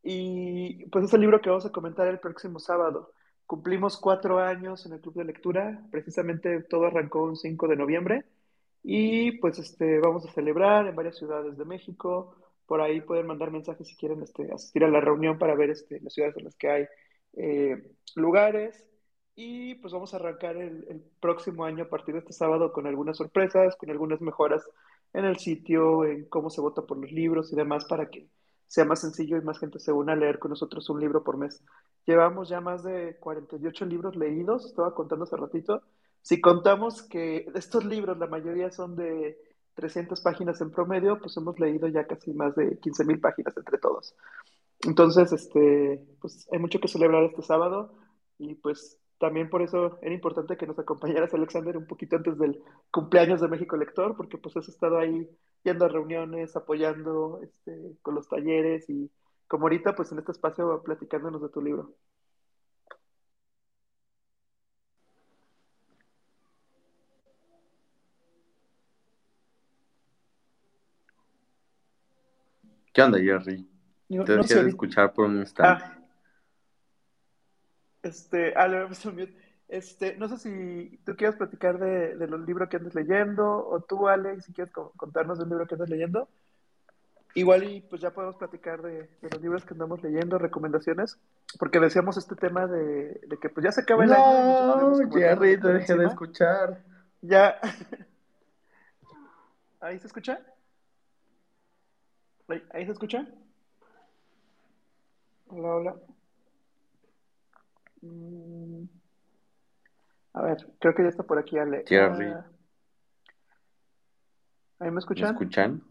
[0.03, 3.12] Y pues es el libro que vamos a comentar el próximo sábado.
[3.47, 8.25] Cumplimos cuatro años en el club de lectura, precisamente todo arrancó un 5 de noviembre
[8.83, 12.37] y pues este, vamos a celebrar en varias ciudades de México.
[12.66, 16.01] Por ahí pueden mandar mensajes si quieren este, asistir a la reunión para ver este,
[16.01, 16.87] las ciudades en las que hay
[17.35, 17.83] eh,
[18.14, 18.85] lugares.
[19.40, 22.88] Y pues vamos a arrancar el, el, próximo año a partir de este sábado con
[22.88, 24.68] algunas sorpresas, con algunas mejoras
[25.12, 28.27] en el sitio, en cómo se vota por los libros y demás para que
[28.66, 31.37] sea más sencillo y más gente se una a leer con nosotros un libro por
[31.37, 31.62] mes.
[32.05, 35.83] Llevamos ya más de 48 libros leídos, estaba contando hace ratito.
[36.20, 39.38] Si contamos que estos libros, la mayoría son de
[39.74, 43.79] 300 páginas en promedio, pues hemos leído ya casi más de 15 mil páginas entre
[43.79, 44.16] todos.
[44.81, 47.94] Entonces, este, pues hay mucho que celebrar este sábado
[48.37, 52.61] y pues también por eso era importante que nos acompañaras, Alexander, un poquito antes del
[52.90, 55.28] cumpleaños de México Lector, porque pues has estado ahí
[55.64, 59.11] yendo a reuniones, apoyando este, con los talleres y
[59.48, 61.94] como ahorita pues en este espacio platicándonos de tu libro.
[72.92, 73.64] ¿Qué onda, Jerry?
[74.09, 75.85] Te no, no escuchar por un instante.
[75.85, 75.97] Ah.
[78.02, 78.88] Este, ah,
[79.68, 83.80] este, no sé si tú quieres platicar de, de, los libros que andas leyendo, o
[83.80, 86.28] tú, Alex, si quieres contarnos de un libro que andas leyendo.
[87.34, 91.18] Igual y pues ya podemos platicar de, de, los libros que andamos leyendo, recomendaciones,
[91.58, 94.90] porque decíamos este tema de, de que pues ya se acaba el no, año.
[94.90, 96.82] No, Jerry, te dejé de escuchar.
[97.20, 97.61] Ya.
[99.80, 100.40] ¿Ahí se escucha?
[102.72, 103.26] ¿Ahí se escucha?
[105.48, 105.96] Hola, hola.
[108.02, 108.84] Mm.
[110.34, 111.84] A ver, creo que ya está por aquí Ale.
[111.87, 112.26] Jerry.
[112.26, 112.46] Ah,
[114.80, 115.24] ¿Ahí me escuchan?
[115.24, 115.82] ¿Me escuchan?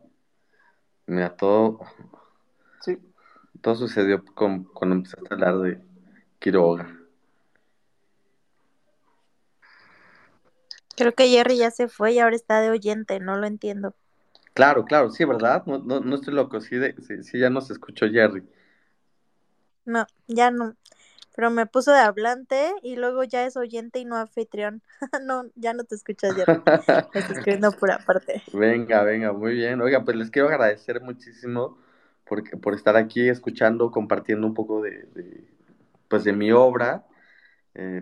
[1.05, 1.81] Mira, todo.
[2.81, 2.97] Sí.
[3.61, 5.81] Todo sucedió con, cuando empezaste a hablar de
[6.39, 6.93] Quiroga.
[10.95, 13.93] Creo que Jerry ya se fue y ahora está de oyente, no lo entiendo.
[14.53, 15.63] Claro, claro, sí, ¿verdad?
[15.65, 18.47] No, no, no estoy loco, sí, de, sí, sí, ya nos escuchó Jerry.
[19.85, 20.75] No, ya no
[21.37, 24.81] pero me puso de hablante y luego ya es oyente y no anfitrión.
[25.23, 26.45] no, ya no te escuchas ya.
[27.13, 28.41] Estoy escribiendo por aparte.
[28.51, 29.79] Venga, venga, muy bien.
[29.79, 31.77] Oiga, pues les quiero agradecer muchísimo
[32.27, 35.47] por, por estar aquí escuchando, compartiendo un poco de, de
[36.07, 37.05] pues de mi obra.
[37.75, 38.01] Eh,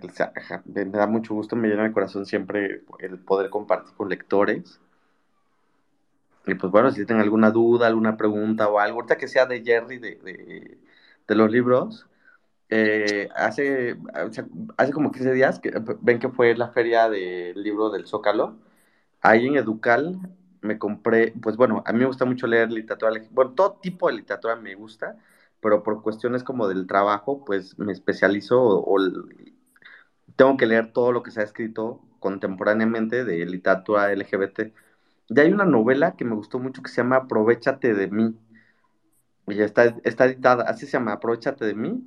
[0.64, 4.80] me da mucho gusto, me llena el corazón siempre el poder compartir con lectores.
[6.48, 9.62] Y pues bueno, si tienen alguna duda, alguna pregunta o algo, ahorita que sea de
[9.62, 10.78] Jerry, de, de,
[11.28, 12.08] de los libros,
[12.70, 13.98] eh, hace,
[14.78, 18.58] hace como 15 días, que, ven que fue la feria del libro del Zócalo,
[19.22, 20.20] ahí en Educal
[20.62, 24.16] me compré, pues bueno, a mí me gusta mucho leer literatura, bueno, todo tipo de
[24.16, 25.18] literatura me gusta,
[25.62, 29.00] pero por cuestiones como del trabajo, pues me especializo o, o
[30.36, 34.74] tengo que leer todo lo que se ha escrito contemporáneamente de literatura LGBT.
[35.30, 38.36] Y hay una novela que me gustó mucho que se llama Aprovechate de mí.
[39.48, 42.04] Y está, está editada, así se llama, Aprovechate de mí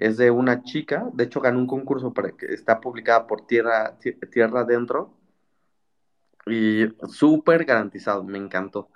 [0.00, 3.98] es de una chica, de hecho ganó un concurso para que está publicada por Tierra,
[4.32, 5.14] Tierra Adentro
[6.46, 8.88] y súper garantizado, me encantó.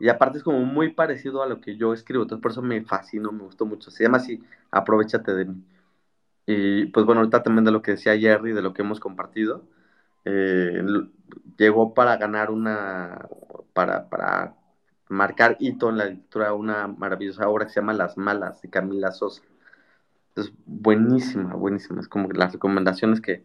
[0.00, 2.82] Y aparte es como muy parecido a lo que yo escribo, entonces por eso me
[2.84, 3.90] fascinó, me gustó mucho.
[3.90, 5.64] Se llama así, Aprovechate de mí.
[6.46, 9.64] Y pues bueno, ahorita también de lo que decía Jerry, de lo que hemos compartido,
[10.24, 10.82] eh,
[11.58, 13.28] llegó para ganar una,
[13.72, 14.56] para, para
[15.08, 19.12] marcar hito en la lectura, una maravillosa obra que se llama Las Malas, de Camila
[19.12, 19.42] Sosa.
[20.36, 22.00] Es buenísima, buenísima.
[22.00, 23.44] Es como las recomendaciones que,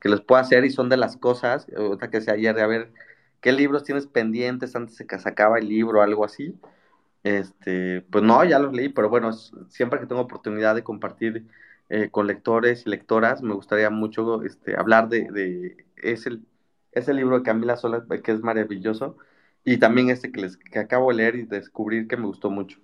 [0.00, 2.66] que les puedo hacer y son de las cosas, otra que sea ayer, de a
[2.68, 2.92] ver
[3.40, 6.60] qué libros tienes pendientes antes de que se acaba el libro algo así.
[7.24, 11.46] Este, pues no, ya los leí, pero bueno, siempre que tengo oportunidad de compartir
[11.90, 16.38] eh, con lectores y lectoras, me gustaría mucho este, hablar de, de ese,
[16.92, 19.16] ese libro de Camila Sola, que es maravilloso.
[19.64, 22.80] y también este que les que acabo de leer y descubrir que me gustó mucho.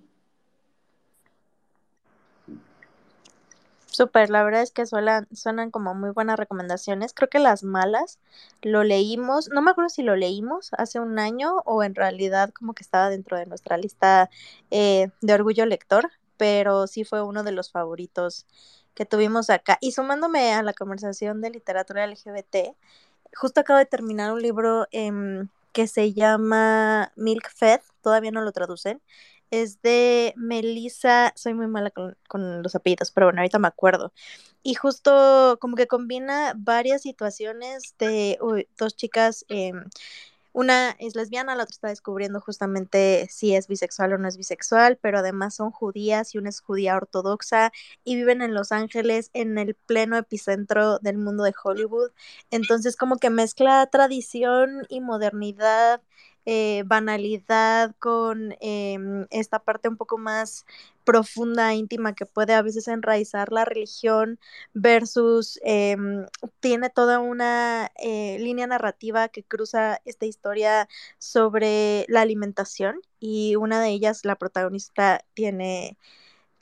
[3.95, 7.15] Súper, la verdad es que suenan, como muy buenas recomendaciones.
[7.15, 8.19] Creo que las malas
[8.61, 12.75] lo leímos, no me acuerdo si lo leímos hace un año o en realidad como
[12.75, 14.31] que estaba dentro de nuestra lista
[14.73, 18.47] eh, de orgullo lector, pero sí fue uno de los favoritos
[18.95, 19.79] que tuvimos acá.
[19.81, 22.75] Y sumándome a la conversación de literatura LGBT,
[23.37, 28.51] justo acabo de terminar un libro em, que se llama Milk Fed, todavía no lo
[28.51, 29.01] traducen,
[29.63, 32.17] es de Melissa, soy muy mala con,
[32.63, 34.13] los apellidos, pero bueno, ahorita me acuerdo.
[34.63, 38.39] Y justo como que combina varias situaciones de
[38.79, 39.85] dos chicas, em,
[40.55, 44.97] una es lesbiana, la otra está descubriendo justamente si es bisexual o no es bisexual,
[45.03, 47.73] pero además son judías y una es judía ortodoxa
[48.05, 52.13] y viven en Los Ángeles, en el pleno epicentro del mundo de Hollywood.
[52.53, 56.03] Entonces como que mezcla tradición y modernidad
[56.47, 60.67] eh, banalidad con em, esta parte un poco más
[61.05, 64.39] profunda, íntima, que puede a veces enraizar la religión
[64.75, 66.27] versus em,
[66.61, 70.89] tiene toda una eh, línea narrativa que cruza esta historia
[71.19, 75.99] sobre la alimentación y una de ellas, la protagonista, tiene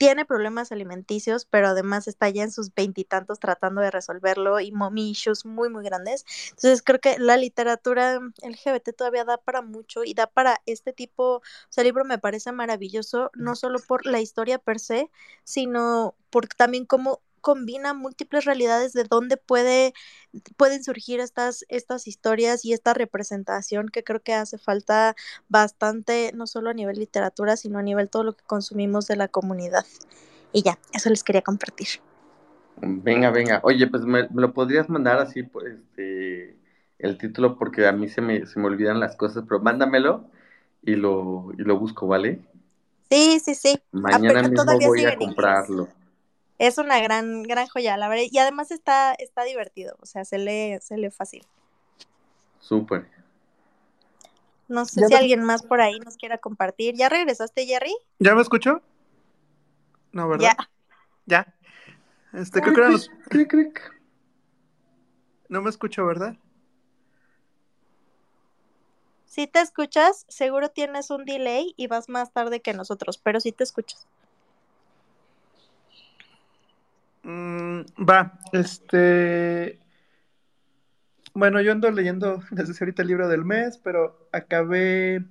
[0.03, 5.11] tiene problemas alimenticios, pero además está ya en sus veintitantos tratando de resolverlo y mommy
[5.11, 6.25] issues muy, muy grandes.
[6.49, 11.35] Entonces creo que la literatura LGBT todavía da para mucho y da para este tipo,
[11.35, 15.09] o sea, el libro me parece maravilloso, no solo por la historia per se,
[15.45, 19.93] sino por también cómo combina múltiples realidades de dónde puede,
[20.55, 25.15] pueden surgir estas, estas historias y esta representación que creo que hace falta
[25.49, 29.27] bastante, no solo a nivel literatura, sino a nivel todo lo que consumimos de la
[29.27, 29.85] comunidad.
[30.53, 31.87] Y ya, eso les quería compartir.
[32.77, 33.59] Venga, venga.
[33.63, 36.57] Oye, pues me, lo podrías mandar así, pues, este,
[36.97, 40.25] el título, porque a mí se me, se me olvidan las cosas, pero mándamelo
[40.81, 42.39] y lo, y lo busco, ¿vale?
[43.11, 43.77] Sí, sí, sí.
[43.91, 45.89] Mañana mismo voy a comprarlo
[46.67, 48.23] es una gran, gran joya, la verdad.
[48.31, 51.45] Y además está, está divertido, o sea, se lee, se lee fácil.
[52.59, 53.09] Súper.
[54.69, 56.95] No sé si alguien más por ahí nos quiera compartir.
[56.95, 57.93] ¿Ya regresaste, Jerry?
[58.19, 58.81] ¿Ya me escucho?
[60.13, 60.55] No, ¿verdad?
[60.57, 60.69] Ya.
[61.25, 61.55] Ya.
[62.39, 63.11] Este, creo que eran los...
[65.49, 66.37] No me escucho, ¿verdad?
[69.25, 73.51] Si te escuchas, seguro tienes un delay y vas más tarde que nosotros, pero sí
[73.51, 74.07] te escuchas.
[77.23, 79.79] Mm, va, este.
[81.33, 85.23] Bueno, yo ando leyendo desde ahorita el libro del mes, pero acabé.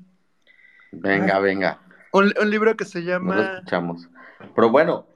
[0.90, 1.80] Venga, venga.
[2.12, 3.36] Un, libro que se llama.
[3.36, 4.08] lo escuchamos.
[4.54, 5.06] Pero bueno,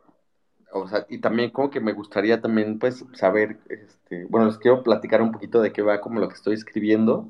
[0.73, 4.83] o sea, y también como que me gustaría también, pues, saber, este, bueno, les quiero
[4.83, 7.29] platicar un poquito de qué va como lo que estoy escribiendo.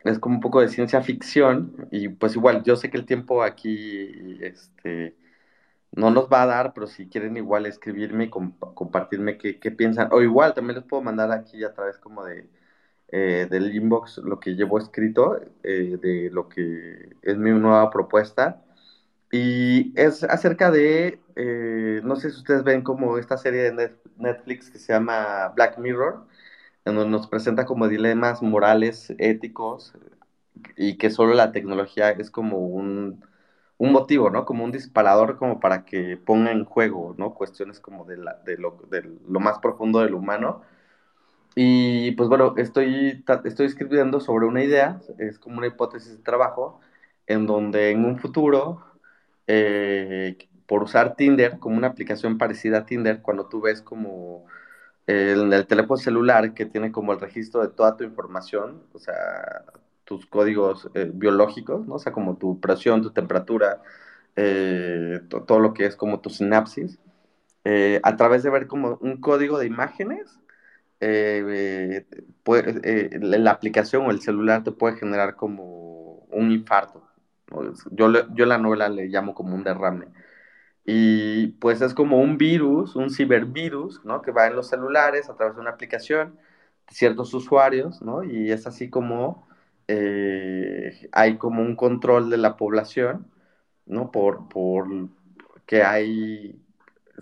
[0.00, 3.42] Es como un poco de ciencia ficción y pues igual, yo sé que el tiempo
[3.42, 5.16] aquí, este,
[5.92, 10.22] no nos va a dar, pero si quieren igual escribirme y compartirme qué, piensan, o
[10.22, 12.48] igual también les puedo mandar aquí a través como de
[13.10, 18.62] eh, del inbox lo que llevo escrito, eh, de lo que es mi nueva propuesta.
[19.30, 24.70] Y es acerca de, eh, no sé si ustedes ven como esta serie de Netflix
[24.70, 26.26] que se llama Black Mirror,
[26.84, 29.94] en donde nos presenta como dilemas morales, éticos,
[30.76, 33.24] y que solo la tecnología es como un
[33.78, 34.44] un motivo, ¿no?
[34.44, 37.34] Como un disparador como para que ponga en juego, ¿no?
[37.34, 40.62] Cuestiones como de, la, de, lo, de lo más profundo del humano.
[41.54, 46.80] Y pues bueno, estoy, estoy escribiendo sobre una idea, es como una hipótesis de trabajo,
[47.26, 48.84] en donde en un futuro,
[49.46, 54.46] eh, por usar Tinder como una aplicación parecida a Tinder, cuando tú ves como
[55.06, 59.64] el, el teléfono celular que tiene como el registro de toda tu información, o sea,
[60.08, 61.96] tus códigos eh, biológicos, ¿no?
[61.96, 63.82] O sea, como tu presión, tu temperatura,
[64.36, 66.98] eh, todo lo que es como tu sinapsis,
[67.64, 70.40] eh, a través de ver como un código de imágenes,
[73.20, 77.02] la aplicación o el celular te puede generar como un infarto.
[77.90, 80.06] Yo, yo la novela le llamo como un derrame.
[80.86, 84.22] Y pues es como un virus, un cibervirus, ¿no?
[84.22, 86.36] Que va en los celulares a través de una aplicación
[86.88, 88.24] de ciertos usuarios, ¿no?
[88.24, 89.47] Y es así como
[89.88, 93.26] eh, hay como un control de la población,
[93.86, 94.10] ¿no?
[94.10, 94.86] Por, por
[95.66, 96.60] que hay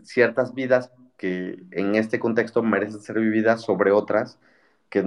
[0.03, 4.39] ciertas vidas que en este contexto merecen ser vividas sobre otras
[4.91, 5.03] que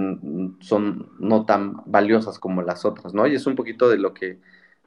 [0.60, 3.26] son no tan valiosas como las otras, ¿no?
[3.26, 4.38] Y es un poquito de lo que,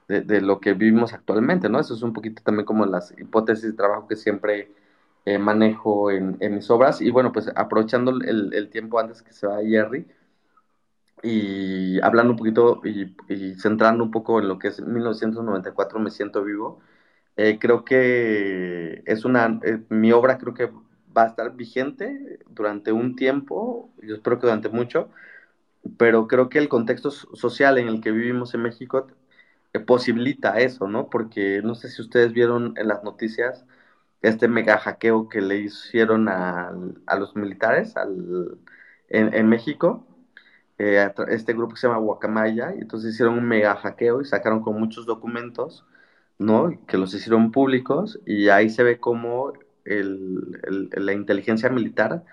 [0.08, 1.80] de, lo que vivimos actualmente, ¿no?
[1.80, 4.72] Eso es un poquito también como las hipótesis de trabajo que siempre
[5.26, 7.02] eh, manejo en, mis obras.
[7.02, 10.06] Y bueno, pues aprovechando el, el, tiempo antes que se va Jerry,
[11.24, 16.12] y hablando un poquito y, y, centrando un poco en lo que es 1994 Me
[16.12, 16.82] Siento Vivo,
[17.38, 20.72] eh, creo que es una, eh, mi obra creo que
[21.18, 25.10] va a estar vigente durante un tiempo, yo espero que durante mucho,
[25.98, 29.08] pero creo que el contexto social en el que vivimos en México
[29.74, 31.10] eh, posibilita eso, ¿no?
[31.10, 33.66] Porque no sé si ustedes vieron en las noticias
[34.22, 36.74] este mega hackeo que le hicieron a,
[37.08, 38.58] a los militares al,
[39.10, 40.08] en, en, México,
[40.84, 44.62] eh, este grupo que se llama Guacamaya, y entonces hicieron un mega hackeo y sacaron
[44.62, 45.86] con muchos documentos,
[46.40, 46.72] ¿no?
[46.88, 49.54] Que los hicieron públicos y ahí se ve cómo
[49.86, 52.24] el, el, la inteligencia militar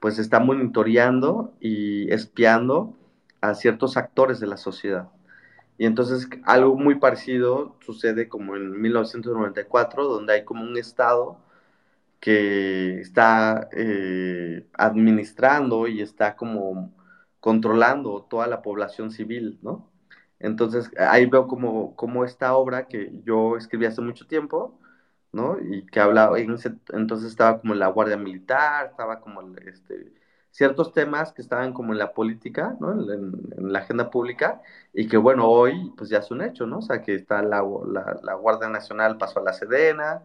[0.00, 2.96] pues está monitoreando y espiando
[3.40, 5.08] a ciertos actores de la sociedad.
[5.78, 11.38] Y entonces algo muy parecido sucede como en 1994, donde hay como un Estado
[12.20, 16.92] que está eh, administrando y está como
[17.40, 19.90] controlando toda la población civil, ¿no?
[20.38, 24.78] Entonces ahí veo como, como esta obra que yo escribí hace mucho tiempo,
[25.32, 25.58] ¿no?
[25.60, 30.12] Y que hablaba, entonces estaba como la Guardia Militar, estaba como este,
[30.50, 32.92] ciertos temas que estaban como en la política, ¿no?
[32.92, 34.62] En, en, la agenda pública,
[34.92, 36.78] y que bueno, hoy pues ya es un hecho, ¿no?
[36.78, 40.22] O sea, que está la, la, la, Guardia Nacional pasó a la Sedena,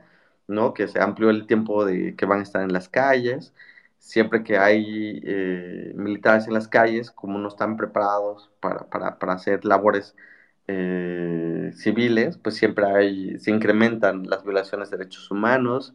[0.48, 0.74] ¿no?
[0.74, 3.54] Que se amplió el tiempo de que van a estar en las calles.
[4.04, 9.34] Siempre que hay eh, militares en las calles, como no están preparados para, para, para
[9.34, 10.16] hacer labores
[10.68, 15.94] eh, civiles, pues siempre hay, se incrementan las violaciones de derechos humanos,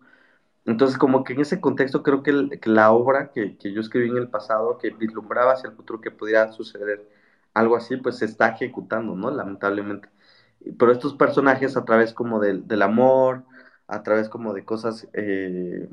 [0.69, 2.33] entonces, como que en ese contexto creo que,
[2.65, 6.11] la obra que, que, yo escribí en el pasado, que vislumbraba hacia el futuro que
[6.11, 7.09] pudiera suceder
[7.55, 9.31] algo así, pues se está ejecutando, ¿no?
[9.31, 10.11] Lamentablemente.
[10.79, 13.45] Pero estos personajes a través como del, del amor,
[13.87, 15.89] a través como de cosas, eh,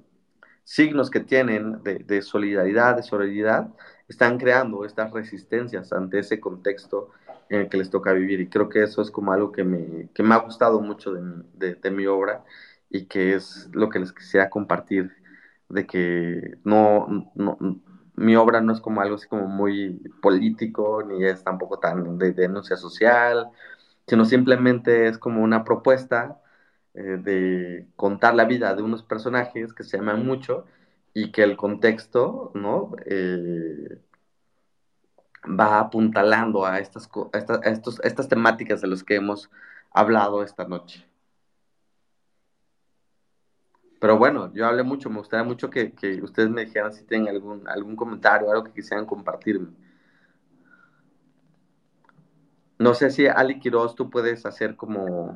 [0.65, 3.69] signos que tienen de, de, solidaridad, de solidaridad,
[4.09, 7.11] están creando estas resistencias ante ese contexto
[7.49, 8.41] en el que les toca vivir.
[8.41, 11.21] Y creo que eso es como algo que me, que me ha gustado mucho de
[11.21, 12.43] mi, de, de mi obra
[12.89, 15.11] y que es lo que les quisiera compartir,
[15.69, 17.57] de que no, no,
[18.15, 22.31] mi obra no es como algo así como muy político, ni es tampoco tan de,
[22.31, 23.49] denuncia social,
[24.07, 26.39] sino simplemente es como una propuesta
[26.95, 30.65] eh, de contar la vida de unos personajes que se aman mucho
[31.13, 32.93] y que el contexto, ¿no?
[33.05, 33.99] Eh,
[35.47, 37.09] va apuntalando a estas,
[37.63, 39.49] estos, estas temáticas de las que hemos
[39.91, 41.05] hablado esta noche.
[43.99, 47.27] Pero bueno, yo hablé mucho, me gustaría mucho que, que ustedes me dijeran si tienen
[47.27, 49.67] algún, algún comentario, algo que quisieran compartirme.
[52.77, 55.33] No sé si Ali Quiroz tú puedes hacer como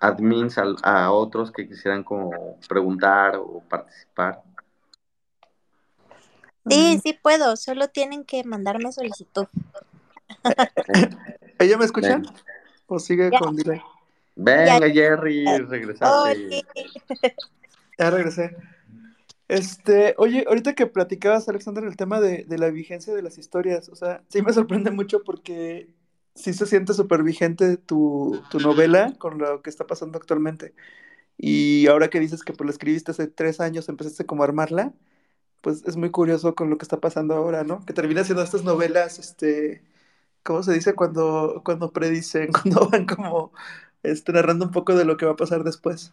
[0.00, 4.42] admins a, a, otros que quisieran como preguntar o participar.
[6.68, 9.46] Sí, sí puedo, solo tienen que mandarme solicitud.
[11.58, 12.20] ¿Ella me escucha?
[12.86, 13.38] ¿O sigue ya.
[13.38, 13.80] con delay?
[14.36, 14.92] Venga, ya.
[14.92, 16.64] Jerry, regresaste.
[17.98, 18.56] Ya regresé.
[19.48, 23.88] Este, oye, ahorita que platicabas, Alexander, el tema de, de, la vigencia de las historias,
[23.88, 25.88] o sea, sí me sorprende mucho porque
[26.38, 30.74] sí se siente súper vigente tu, tu, novela con lo que está pasando actualmente.
[31.38, 34.94] Y ahora que dices que pues, la escribiste hace tres años, empezaste como a armarla,
[35.62, 37.84] pues es muy curioso con lo que está pasando ahora, ¿no?
[37.86, 39.82] Que termina siendo estas novelas, este,
[40.42, 40.94] ¿cómo se dice?
[40.94, 43.52] Cuando, cuando predicen, cuando van como
[44.02, 46.12] este, narrando un poco de lo que va a pasar después.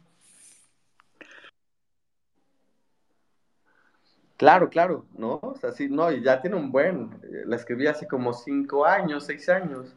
[4.38, 5.40] Claro, claro, ¿no?
[5.42, 8.86] O sea, sí, no, y ya tiene un buen, eh, la escribí hace como cinco
[8.86, 9.96] años, seis años.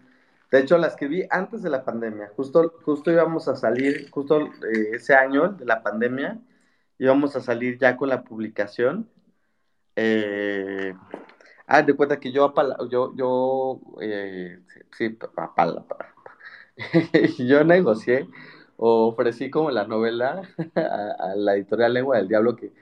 [0.50, 2.32] De hecho, la escribí antes de la pandemia.
[2.36, 6.38] Justo, justo íbamos a salir, justo eh, ese año de la pandemia,
[6.98, 9.08] íbamos a salir ya con la publicación.
[9.96, 10.94] Eh,
[11.66, 12.54] ah, de cuenta que yo,
[12.90, 14.60] yo, yo, eh,
[14.96, 15.18] sí,
[17.46, 18.28] yo negocié
[18.76, 20.42] o ofrecí como la novela
[20.76, 22.72] a, a la editorial Lengua del Diablo que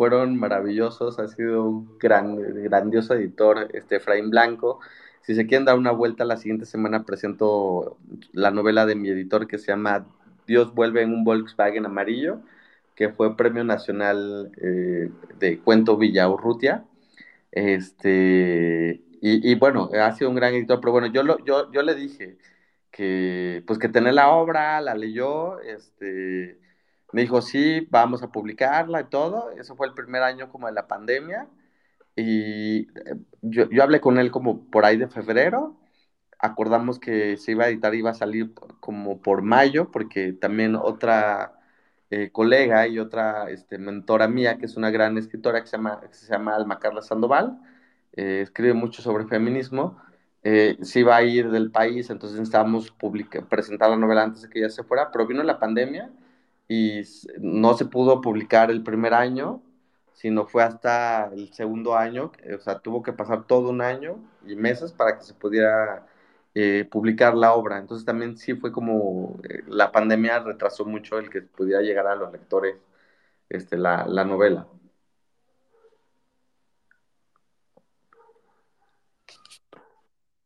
[0.00, 4.80] fueron maravillosos, ha sido un gran, grandioso editor, este Efraín Blanco.
[5.22, 7.98] Si se quieren dar una vuelta, la siguiente semana presento
[8.32, 10.06] la novela de mi editor que se llama
[10.46, 12.40] Dios vuelve en un Volkswagen amarillo,
[12.94, 16.84] que fue Premio Nacional eh, de Cuento Villaurrutia.
[17.52, 21.82] Este, y, y, bueno, ha sido un gran editor, pero bueno, yo, lo, yo, yo
[21.82, 22.38] le dije
[22.90, 26.58] que, pues que tener la obra, la leyó, este,
[27.12, 29.50] me dijo, sí, vamos a publicarla y todo.
[29.52, 31.48] Eso fue el primer año como de la pandemia.
[32.20, 35.80] Y eh, yo, yo hablé con él como por ahí de febrero.
[36.38, 41.54] Acordamos que se iba a editar, iba a salir como por mayo, porque también otra
[42.10, 46.00] eh, colega y otra este, mentora mía, que es una gran escritora que se llama,
[46.10, 47.60] se llama Alma Carla Sandoval,
[48.14, 49.98] eh, escribe mucho sobre feminismo,
[50.42, 52.94] se iba a ir del país, entonces necesitábamos
[53.50, 56.10] presentar la novela antes de que ella se fuera, pero vino la pandemia
[56.68, 57.02] y
[57.40, 59.62] no se pudo publicar el primer año,
[60.20, 64.54] sino fue hasta el segundo año, o sea, tuvo que pasar todo un año y
[64.54, 66.06] meses para que se pudiera
[66.54, 67.78] eh, publicar la obra.
[67.78, 72.16] Entonces también sí fue como eh, la pandemia retrasó mucho el que pudiera llegar a
[72.16, 72.76] los lectores
[73.48, 74.68] este, la, la novela.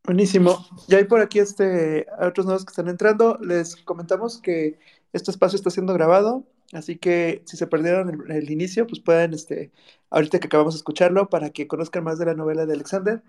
[0.04, 0.64] Buenísimo.
[0.86, 3.38] Ya hay por aquí este, a otros nuevos que están entrando.
[3.40, 4.78] Les comentamos que
[5.12, 9.72] este espacio está siendo grabado, así que si se perdieron el, inicio, pues pueden, este,
[10.10, 13.22] ahorita que acabamos de escucharlo, para que conozcan más de la novela de Alexander.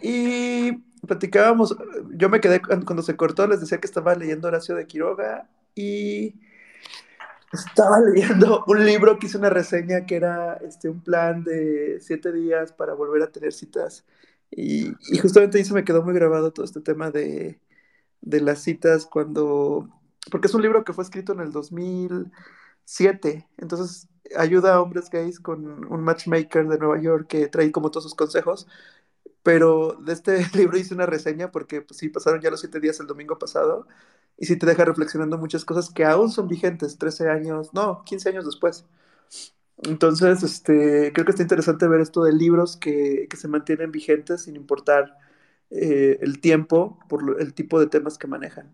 [0.00, 0.72] Y
[1.06, 1.76] platicábamos,
[2.12, 6.34] yo me quedé cuando se cortó, les decía que estaba leyendo Horacio de Quiroga y
[7.52, 12.32] estaba leyendo un libro que hice una reseña que era este, un plan de siete
[12.32, 14.04] días para volver a tener citas
[14.50, 17.60] y, justamente ahí se me quedó muy grabado todo este tema de,
[18.22, 19.88] las citas cuando,
[20.30, 25.40] porque es un libro que fue escrito en el 2007, entonces ayuda a hombres gays
[25.40, 28.66] con un matchmaker de Nueva York que trae como todos sus consejos,
[29.42, 33.00] pero de este libro hice una reseña porque pues sí, pasaron ya los siete días
[33.00, 33.86] el domingo pasado
[34.36, 38.28] y sí te deja reflexionando muchas cosas que aún son vigentes 13 años, no, 15
[38.30, 38.84] años después.
[39.82, 44.56] Entonces, este, creo que está interesante ver esto de libros que, se mantienen vigentes sin
[44.56, 45.16] importar
[45.70, 48.72] eh, el tiempo por el tipo de temas que manejan.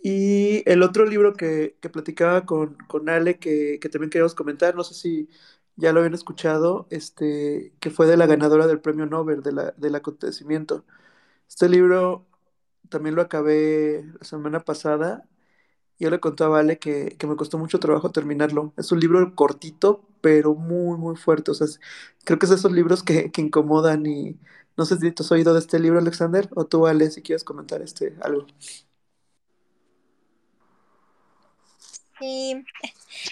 [0.00, 2.76] Y el otro libro que, platicaba con,
[3.08, 5.28] Ale, que, también queríamos comentar, no sé si
[5.76, 10.84] ya lo habían escuchado, este, que fue de la ganadora del premio Nobel del acontecimiento.
[11.48, 12.26] Este libro
[12.88, 15.28] también lo acabé la semana pasada
[15.98, 18.72] yo le contaba a Vale que, me costó mucho trabajo terminarlo.
[18.76, 21.50] Es un libro cortito, pero muy, muy fuerte.
[21.50, 21.66] O sea,
[22.24, 24.38] creo que es de esos libros que, incomodan y
[24.76, 27.44] no sé si tú has oído de este libro, Alexander, o tú, Ale, si quieres
[27.44, 28.46] comentar este algo.
[32.18, 32.64] Sí,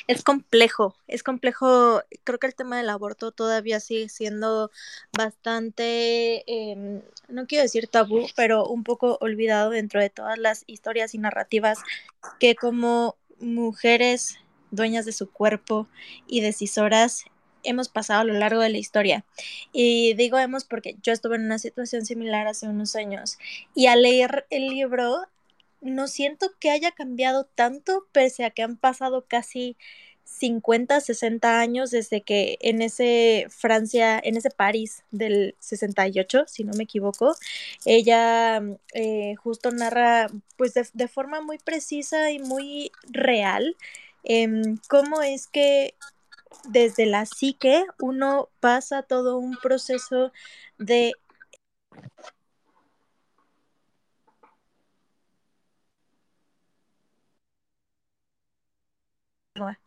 [0.06, 2.02] es complejo, es complejo.
[2.24, 4.70] Creo que el tema del aborto todavía sigue siendo
[5.16, 11.14] bastante, em, no quiero decir tabú, pero un poco olvidado dentro de todas las historias
[11.14, 11.78] y narrativas
[12.38, 14.38] que como mujeres
[14.70, 15.88] dueñas de su cuerpo
[16.26, 17.24] y decisoras
[17.62, 19.24] hemos pasado a lo largo de la historia.
[19.72, 23.38] Y digo hemos porque yo estuve en una situación similar hace unos años
[23.74, 25.26] y al leer el libro
[25.80, 29.76] no siento que haya cambiado tanto, pese a que han pasado casi
[30.26, 36.72] 50, 60 años desde que en ese Francia, en ese París del 68, si no
[36.76, 37.34] me equivoco,
[37.84, 38.60] ella
[38.92, 43.76] eh, justo narra pues de, forma muy precisa y muy real
[44.24, 45.94] em, cómo es que
[46.68, 50.32] desde la psique uno pasa todo un proceso
[50.78, 51.12] de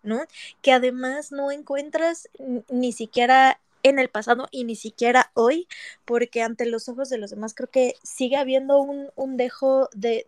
[0.03, 0.25] ¿no?
[0.61, 2.29] Que además no encuentras
[2.69, 5.67] ni siquiera en el pasado y ni siquiera hoy,
[6.05, 10.25] porque ante los ojos de los demás creo que sigue habiendo un, dejo de,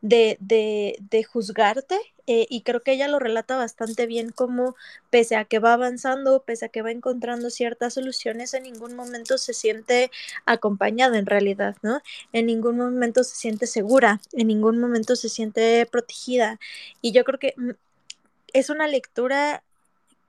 [0.00, 4.76] de, juzgarte eh, y creo que ella lo relata bastante bien como
[5.10, 9.38] pese a que va avanzando, pese a que va encontrando ciertas soluciones, en ningún momento
[9.38, 10.10] se siente
[10.46, 12.00] acompañada en realidad, ¿no?
[12.32, 16.60] En ningún momento se siente segura, en ningún momento se siente protegida
[17.00, 17.54] y yo creo que
[18.52, 19.62] es una lectura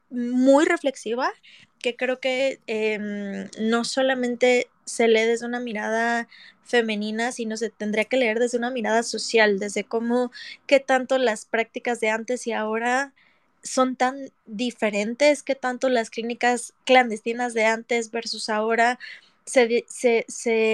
[0.10, 1.32] muy reflexiva
[1.80, 6.28] que creo que em, no solamente se lee desde una mirada
[6.64, 10.32] femenina, sino se tendría que leer desde una mirada social, desde cómo,
[10.68, 13.14] qué tanto las prácticas de antes y ahora
[13.64, 19.00] son tan diferentes, qué tanto las clínicas clandestinas de antes versus ahora
[19.46, 20.26] se, se,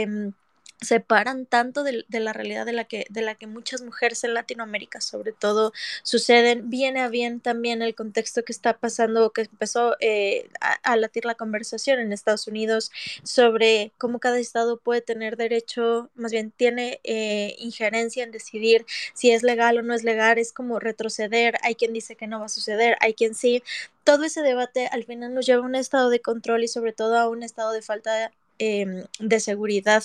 [0.02, 0.34] em,
[0.82, 5.02] separan tanto de, la realidad de la, que, de la que muchas mujeres en Latinoamérica
[5.02, 5.72] sobre todo
[6.04, 6.70] suceden.
[6.70, 11.36] Viene a bien también el contexto que está pasando, que empezó eh, a, latir la
[11.36, 12.92] conversación en Estados Unidos
[13.24, 19.32] sobre cómo cada estado puede tener derecho, más bien tiene eh, injerencia en decidir si
[19.32, 22.46] es legal o no es legal, es como retroceder, hay quien dice que no va
[22.46, 23.64] a suceder, hay quien sí.
[24.04, 27.18] Todo ese debate al final nos lleva a un estado de control y sobre todo
[27.18, 30.02] a un estado de falta de Em, de seguridad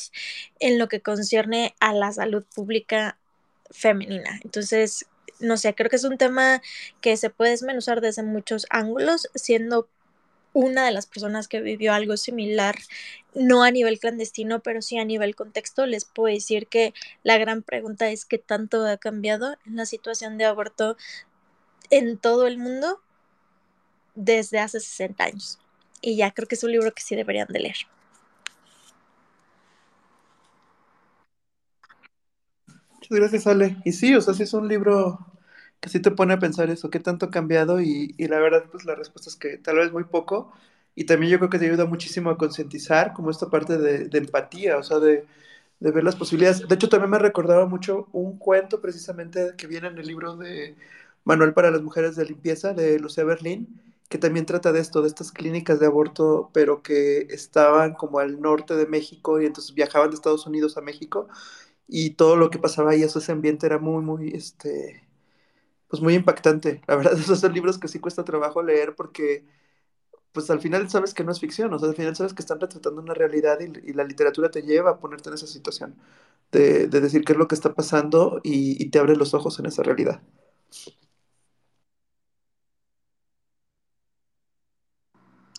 [0.58, 3.16] en lo que concierne a la salud pública
[3.70, 4.40] femenina.
[4.42, 5.06] Entonces,
[5.38, 6.60] no sé, creo que es un tema
[7.00, 9.88] que se puede desmenuzar desde muchos ángulos, siendo
[10.52, 12.74] una de las personas que vivió algo similar,
[13.34, 16.92] no a nivel clandestino, pero sí a nivel contexto, les puedo decir que
[17.22, 20.96] la gran pregunta es qué tanto ha cambiado en la situación de aborto
[21.90, 23.00] en todo el mundo
[24.16, 25.60] desde hace 60 años.
[26.02, 27.76] Y ya creo que es un libro que sí deberían de leer.
[33.10, 33.76] Muchas gracias, Ale.
[33.84, 35.18] Y sí, o sea, sí es un libro
[35.80, 38.64] que sí te pone a pensar eso, qué tanto ha cambiado y, y la verdad,
[38.70, 40.52] pues la respuesta es que tal vez muy poco.
[40.94, 44.76] Y también yo creo que te ayuda muchísimo a concientizar como esta parte de, empatía,
[44.78, 45.26] o sea, de,
[45.80, 46.68] de, ver las posibilidades.
[46.68, 50.76] De hecho, también me recordaba mucho un cuento precisamente que viene en el libro de
[51.24, 55.08] Manuel para las Mujeres de Limpieza de Lucía Berlín, que también trata de esto, de
[55.08, 60.10] estas clínicas de aborto, pero que estaban como al norte de México y entonces viajaban
[60.10, 61.28] de Estados Unidos a México
[61.90, 65.06] y todo lo que pasaba ahí, ese ambiente era muy, muy, este,
[65.88, 66.82] pues muy impactante.
[66.88, 69.44] La verdad, esos son libros que sí cuesta trabajo leer porque,
[70.32, 72.60] pues al final sabes que no es ficción, o sea, al final sabes que están
[72.60, 75.96] retratando una realidad y, la literatura te lleva a ponerte en esa situación
[76.52, 79.58] de, de decir qué es lo que está pasando y, y te abre los ojos
[79.60, 80.22] en esa realidad.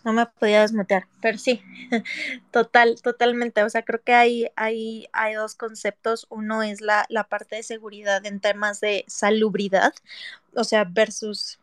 [0.04, 1.62] No me podía desmutear, pero sí,
[2.52, 3.64] total, totalmente.
[3.64, 6.26] O sea, creo que hay, hay, hay dos conceptos.
[6.30, 9.94] Uno es la, la parte de seguridad en temas de salubridad,
[10.56, 11.60] o sea, versus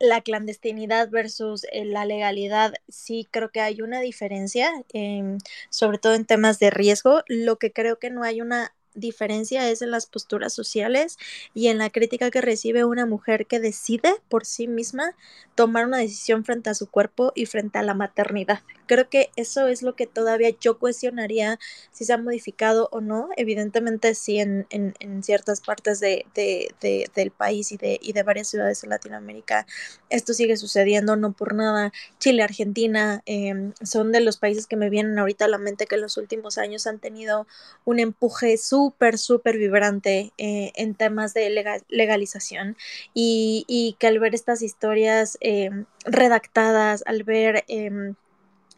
[0.00, 5.36] la clandestinidad versus eh, la legalidad, sí creo que hay una diferencia, eh,
[5.68, 7.22] sobre todo en temas de riesgo.
[7.28, 11.18] Lo que creo que no hay una diferencia es en las posturas sociales
[11.54, 15.14] y en la crítica que recibe una mujer que decide por sí misma
[15.54, 18.60] tomar una decisión frente a su cuerpo y frente a la maternidad.
[18.86, 21.58] Creo que eso es lo que todavía yo cuestionaría
[21.92, 23.28] si se ha modificado o no.
[23.36, 28.12] Evidentemente sí en, en, en ciertas partes de, de, de, del país y de, y
[28.12, 29.66] de varias ciudades en Latinoamérica
[30.08, 31.92] esto sigue sucediendo, no por nada.
[32.18, 35.94] Chile, Argentina eh, son de los países que me vienen ahorita a la mente que
[35.96, 37.46] en los últimos años han tenido
[37.84, 38.79] un empuje súper,
[39.18, 42.76] súper vibrante eh, en temas de legal, legalización
[43.14, 45.70] y, y, que al ver estas historias eh,
[46.04, 47.64] redactadas, al ver...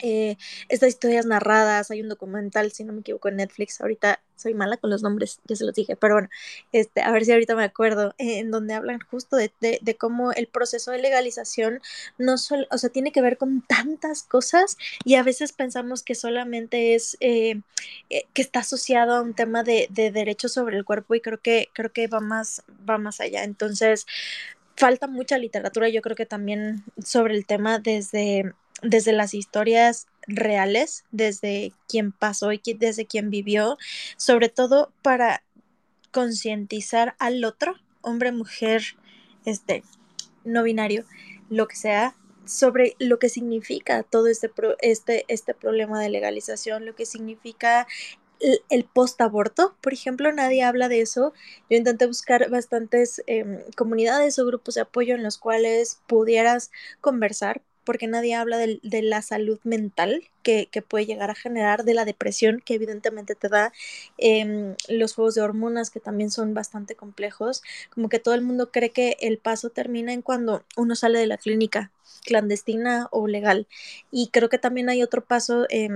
[0.03, 0.37] Eh,
[0.69, 4.77] estas historias narradas, hay un documental, si no me equivoco, en Netflix, ahorita soy mala
[4.77, 6.29] con los nombres, ya se los dije, pero bueno,
[6.73, 9.97] este, a ver si ahorita me acuerdo, eh, en donde hablan justo de, de, de,
[9.97, 11.81] cómo el proceso de legalización
[12.19, 16.15] no solo, o sea, tiene que ver con tantas cosas y a veces pensamos que
[16.15, 17.61] solamente es, eh,
[18.11, 21.39] eh, que está asociado a un tema de, de derechos sobre el cuerpo y creo
[21.41, 23.45] que, creo que va más, va más allá.
[23.45, 24.07] Entonces,
[24.77, 28.53] falta mucha literatura, yo creo que también sobre el tema desde
[28.83, 33.79] desde las historias reales, desde quien pasó y desde quien vivió,
[34.17, 35.43] sobre todo para
[36.11, 38.83] concientizar al otro, hombre, mujer,
[39.45, 39.83] este,
[40.45, 41.05] no binario,
[41.49, 46.85] lo que sea, sobre lo que significa todo este, pro, este, este problema de legalización,
[46.85, 47.87] lo que significa
[48.69, 51.33] el, post-aborto, por ejemplo, nadie habla de eso.
[51.71, 56.71] Yo intenté buscar bastantes eh, comunidades o grupos de apoyo en los cuales pudieras
[57.01, 61.95] conversar, porque nadie habla de, la salud mental que, que, puede llegar a generar, de
[61.95, 63.73] la depresión que evidentemente te da,
[64.19, 68.71] eh, los juegos de hormonas que también son bastante complejos, como que todo el mundo
[68.71, 71.91] cree que el paso termina en cuando uno sale de la clínica
[72.25, 73.67] clandestina o legal.
[74.11, 75.67] Y creo que también hay otro paso.
[75.71, 75.89] Eh,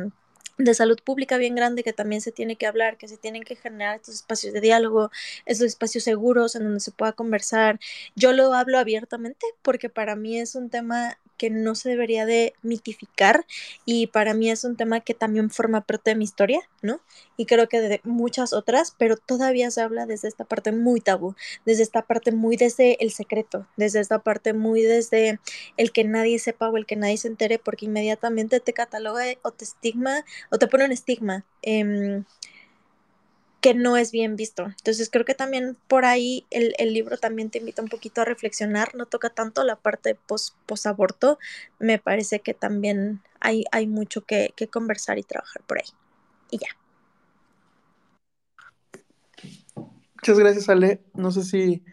[0.58, 3.56] de salud pública bien grande que también se tiene que hablar, que se tienen que
[3.56, 5.10] generar estos espacios de diálogo,
[5.44, 7.78] estos espacios seguros en donde se pueda conversar.
[8.14, 12.54] Yo lo hablo abiertamente porque para mí es un tema que no se debería de
[12.62, 13.46] mitificar
[13.84, 17.00] y para mí es un tema que también forma parte de mi historia, ¿no?
[17.36, 21.34] Y creo que de muchas otras, pero todavía se habla desde esta parte muy tabú,
[21.64, 25.40] desde esta parte muy desde el secreto, desde esta parte muy desde
[25.76, 29.50] el que nadie sepa o el que nadie se entere porque inmediatamente te cataloga o
[29.50, 31.44] te estigma o te pone un estigma.
[31.62, 32.22] Eh,
[33.60, 34.64] que no es bien visto.
[34.64, 38.24] Entonces creo que también por ahí el, el, libro también te invita un poquito a
[38.24, 41.38] reflexionar, no toca tanto la parte post, post aborto,
[41.78, 45.88] me parece que también hay, hay mucho que, que, conversar y trabajar por ahí.
[46.50, 46.68] Y ya.
[50.14, 51.02] Muchas gracias, Ale.
[51.14, 51.84] No sé si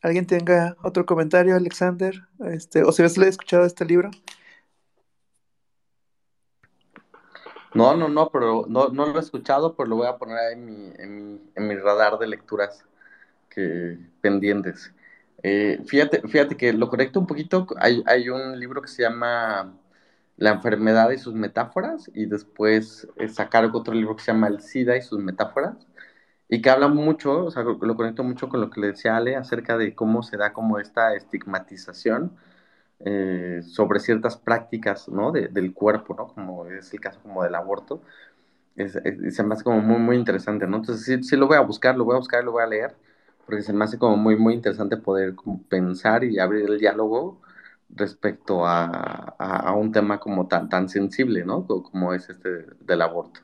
[0.00, 2.14] alguien tenga otro comentario, Alexander,
[2.46, 4.10] este, o si has escuchado este libro.
[7.74, 10.64] No, no, no, pero no, no lo he escuchado, pero lo voy a poner en
[10.64, 12.86] mi, en mi, en mi radar de lecturas
[13.50, 14.94] que, pendientes.
[15.42, 19.74] Eh, fíjate, fíjate que lo correcto un poquito, hay, hay un libro que se llama
[20.36, 24.60] La enfermedad y sus metáforas, y después eh, sacar otro libro que se llama El
[24.60, 25.76] SIDA y sus metáforas,
[26.48, 29.36] y que habla mucho, o sea, lo conecto mucho con lo que le decía Ale
[29.36, 32.36] acerca de cómo se da como esta estigmatización
[33.00, 35.32] eh, sobre ciertas prácticas ¿no?
[35.32, 36.28] de, del cuerpo, ¿no?
[36.28, 38.02] como es el caso como del aborto,
[38.76, 40.76] es, se me hace como muy, muy interesante, ¿no?
[40.78, 42.96] Entonces sí, sí, lo voy a buscar, lo voy a buscar, lo voy a leer,
[43.46, 45.34] porque se me hace como muy, muy interesante poder
[45.68, 47.40] pensar y abrir el diálogo
[47.90, 48.86] respecto a,
[49.38, 51.66] a, a un tema como tan, tan sensible, ¿no?
[51.66, 53.40] Como es este del aborto.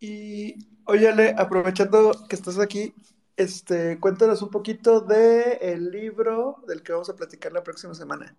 [0.00, 2.94] Y oye, Ale, aprovechando que estás aquí,
[3.42, 8.34] este, cuéntanos un poquito del el libro del que vamos a platicar la próxima semana.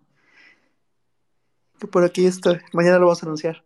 [1.78, 3.64] Que por aquí está, mañana lo vamos a anunciar.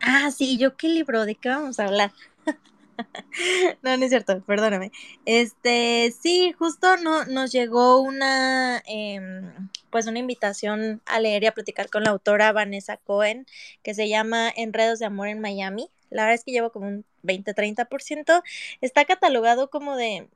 [0.00, 1.24] Ah, sí, ¿yo qué libro?
[1.24, 2.12] ¿De qué vamos a hablar?
[3.82, 4.92] no, no es cierto, perdóname.
[5.26, 11.52] Este, sí, justo no, nos llegó una, em, pues una invitación a leer y a
[11.52, 13.46] platicar con la autora Vanessa Cohen,
[13.82, 15.88] que se llama Enredos de Amor en Miami.
[16.12, 18.42] La verdad es que llevo como un 20-30%.
[18.80, 20.28] Está catalogado como de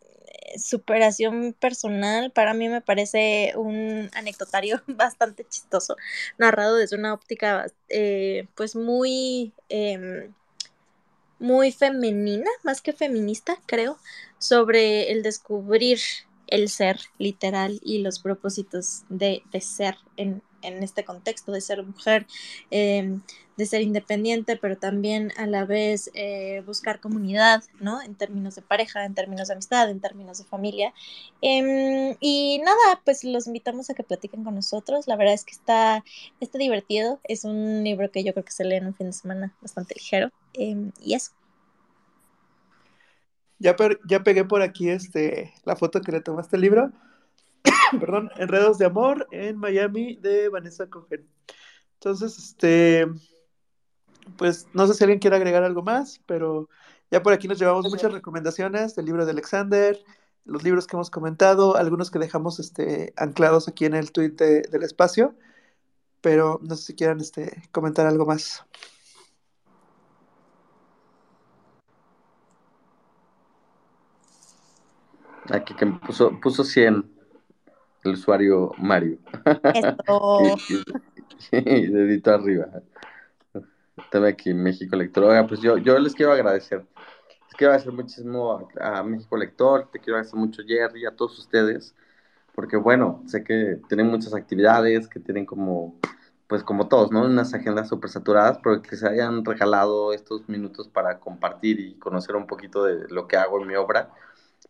[0.00, 2.30] eh, superación personal.
[2.32, 5.96] Para mí me parece un anecdotario bastante chistoso,
[6.38, 9.52] narrado desde una óptica eh, pues muy...
[9.68, 10.32] Em,
[11.40, 13.98] muy femenina, más que feminista, creo,
[14.38, 15.98] sobre el descubrir
[16.50, 21.82] el ser literal y los propósitos de, de ser en, en, este contexto, de ser
[21.82, 22.26] mujer,
[22.70, 23.18] eh,
[23.56, 28.00] de ser independiente, pero también a la vez eh, buscar comunidad, ¿no?
[28.00, 30.94] En términos de pareja, en términos de amistad, en términos de familia.
[31.42, 35.06] Eh, y nada, pues los invitamos a que platiquen con nosotros.
[35.06, 36.04] La verdad es que está,
[36.40, 37.20] está divertido.
[37.24, 39.94] Es un libro que yo creo que se lee en un fin de semana bastante
[39.94, 40.30] ligero.
[40.54, 41.32] Em, y eso.
[43.58, 43.76] Ya,
[44.08, 46.92] ya pegué por aquí este, la foto que le tomaste el libro.
[48.00, 51.28] Perdón, Enredos de Amor en Miami de Vanessa Cohen.
[51.94, 53.06] Entonces, este,
[54.36, 56.68] pues no sé si alguien quiere agregar algo más, pero
[57.10, 59.98] ya por aquí nos llevamos muchas recomendaciones del libro de Alexander,
[60.44, 64.82] los libros que hemos comentado, algunos que dejamos este, anclados aquí en el tweet del
[64.82, 65.34] espacio,
[66.20, 68.64] pero no sé si quieran este, comentar algo más.
[75.50, 77.19] Aquí que puso, puso 100
[78.04, 79.18] el usuario Mario.
[79.74, 80.56] Esto.
[81.52, 82.66] y, dedito arriba.
[84.10, 85.24] También aquí México Lector.
[85.24, 86.84] Oiga, pues yo, yo les quiero agradecer.
[87.46, 91.38] Les quiero agradecer muchísimo a, a, México Lector, te quiero agradecer mucho Jerry, a todos
[91.38, 91.94] ustedes,
[92.54, 95.98] porque bueno, sé que tienen muchas actividades, que tienen como,
[96.46, 97.24] pues como todos, ¿no?
[97.24, 102.36] Unas agendas súper saturadas, pero que se hayan regalado estos minutos para compartir y conocer
[102.36, 104.10] un poquito de lo que hago en mi obra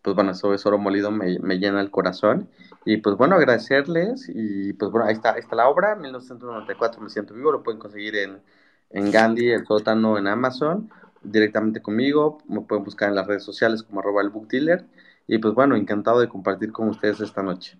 [0.01, 2.49] pues bueno, eso es oro molido, me, me, llena el corazón.
[2.85, 4.29] Y pues bueno, agradecerles.
[4.33, 7.79] Y pues bueno, ahí está, ahí está la obra, 1994 Me Siento Vivo, lo pueden
[7.79, 8.41] conseguir en,
[8.89, 10.89] en Gandhi, el sótano, en Amazon,
[11.21, 12.39] directamente conmigo.
[12.47, 14.85] Me pueden buscar en las redes sociales como arroba el book dealer.
[15.27, 17.77] Y pues bueno, encantado de compartir con ustedes esta noche.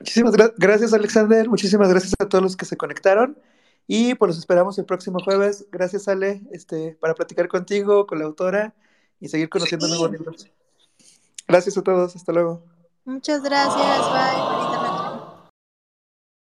[0.00, 1.48] Muchísimas gra gracias, Alexander.
[1.48, 3.38] Muchísimas gracias a todos los que se conectaron.
[3.86, 5.66] Y pues los esperamos el próximo jueves.
[5.70, 8.74] Gracias, Ale, este, para platicar contigo, con la autora
[9.20, 9.92] y seguir conociendo sí.
[9.92, 10.46] nuevos libros.
[11.46, 12.62] Gracias a todos, hasta luego.
[13.04, 14.77] Muchas gracias, bye.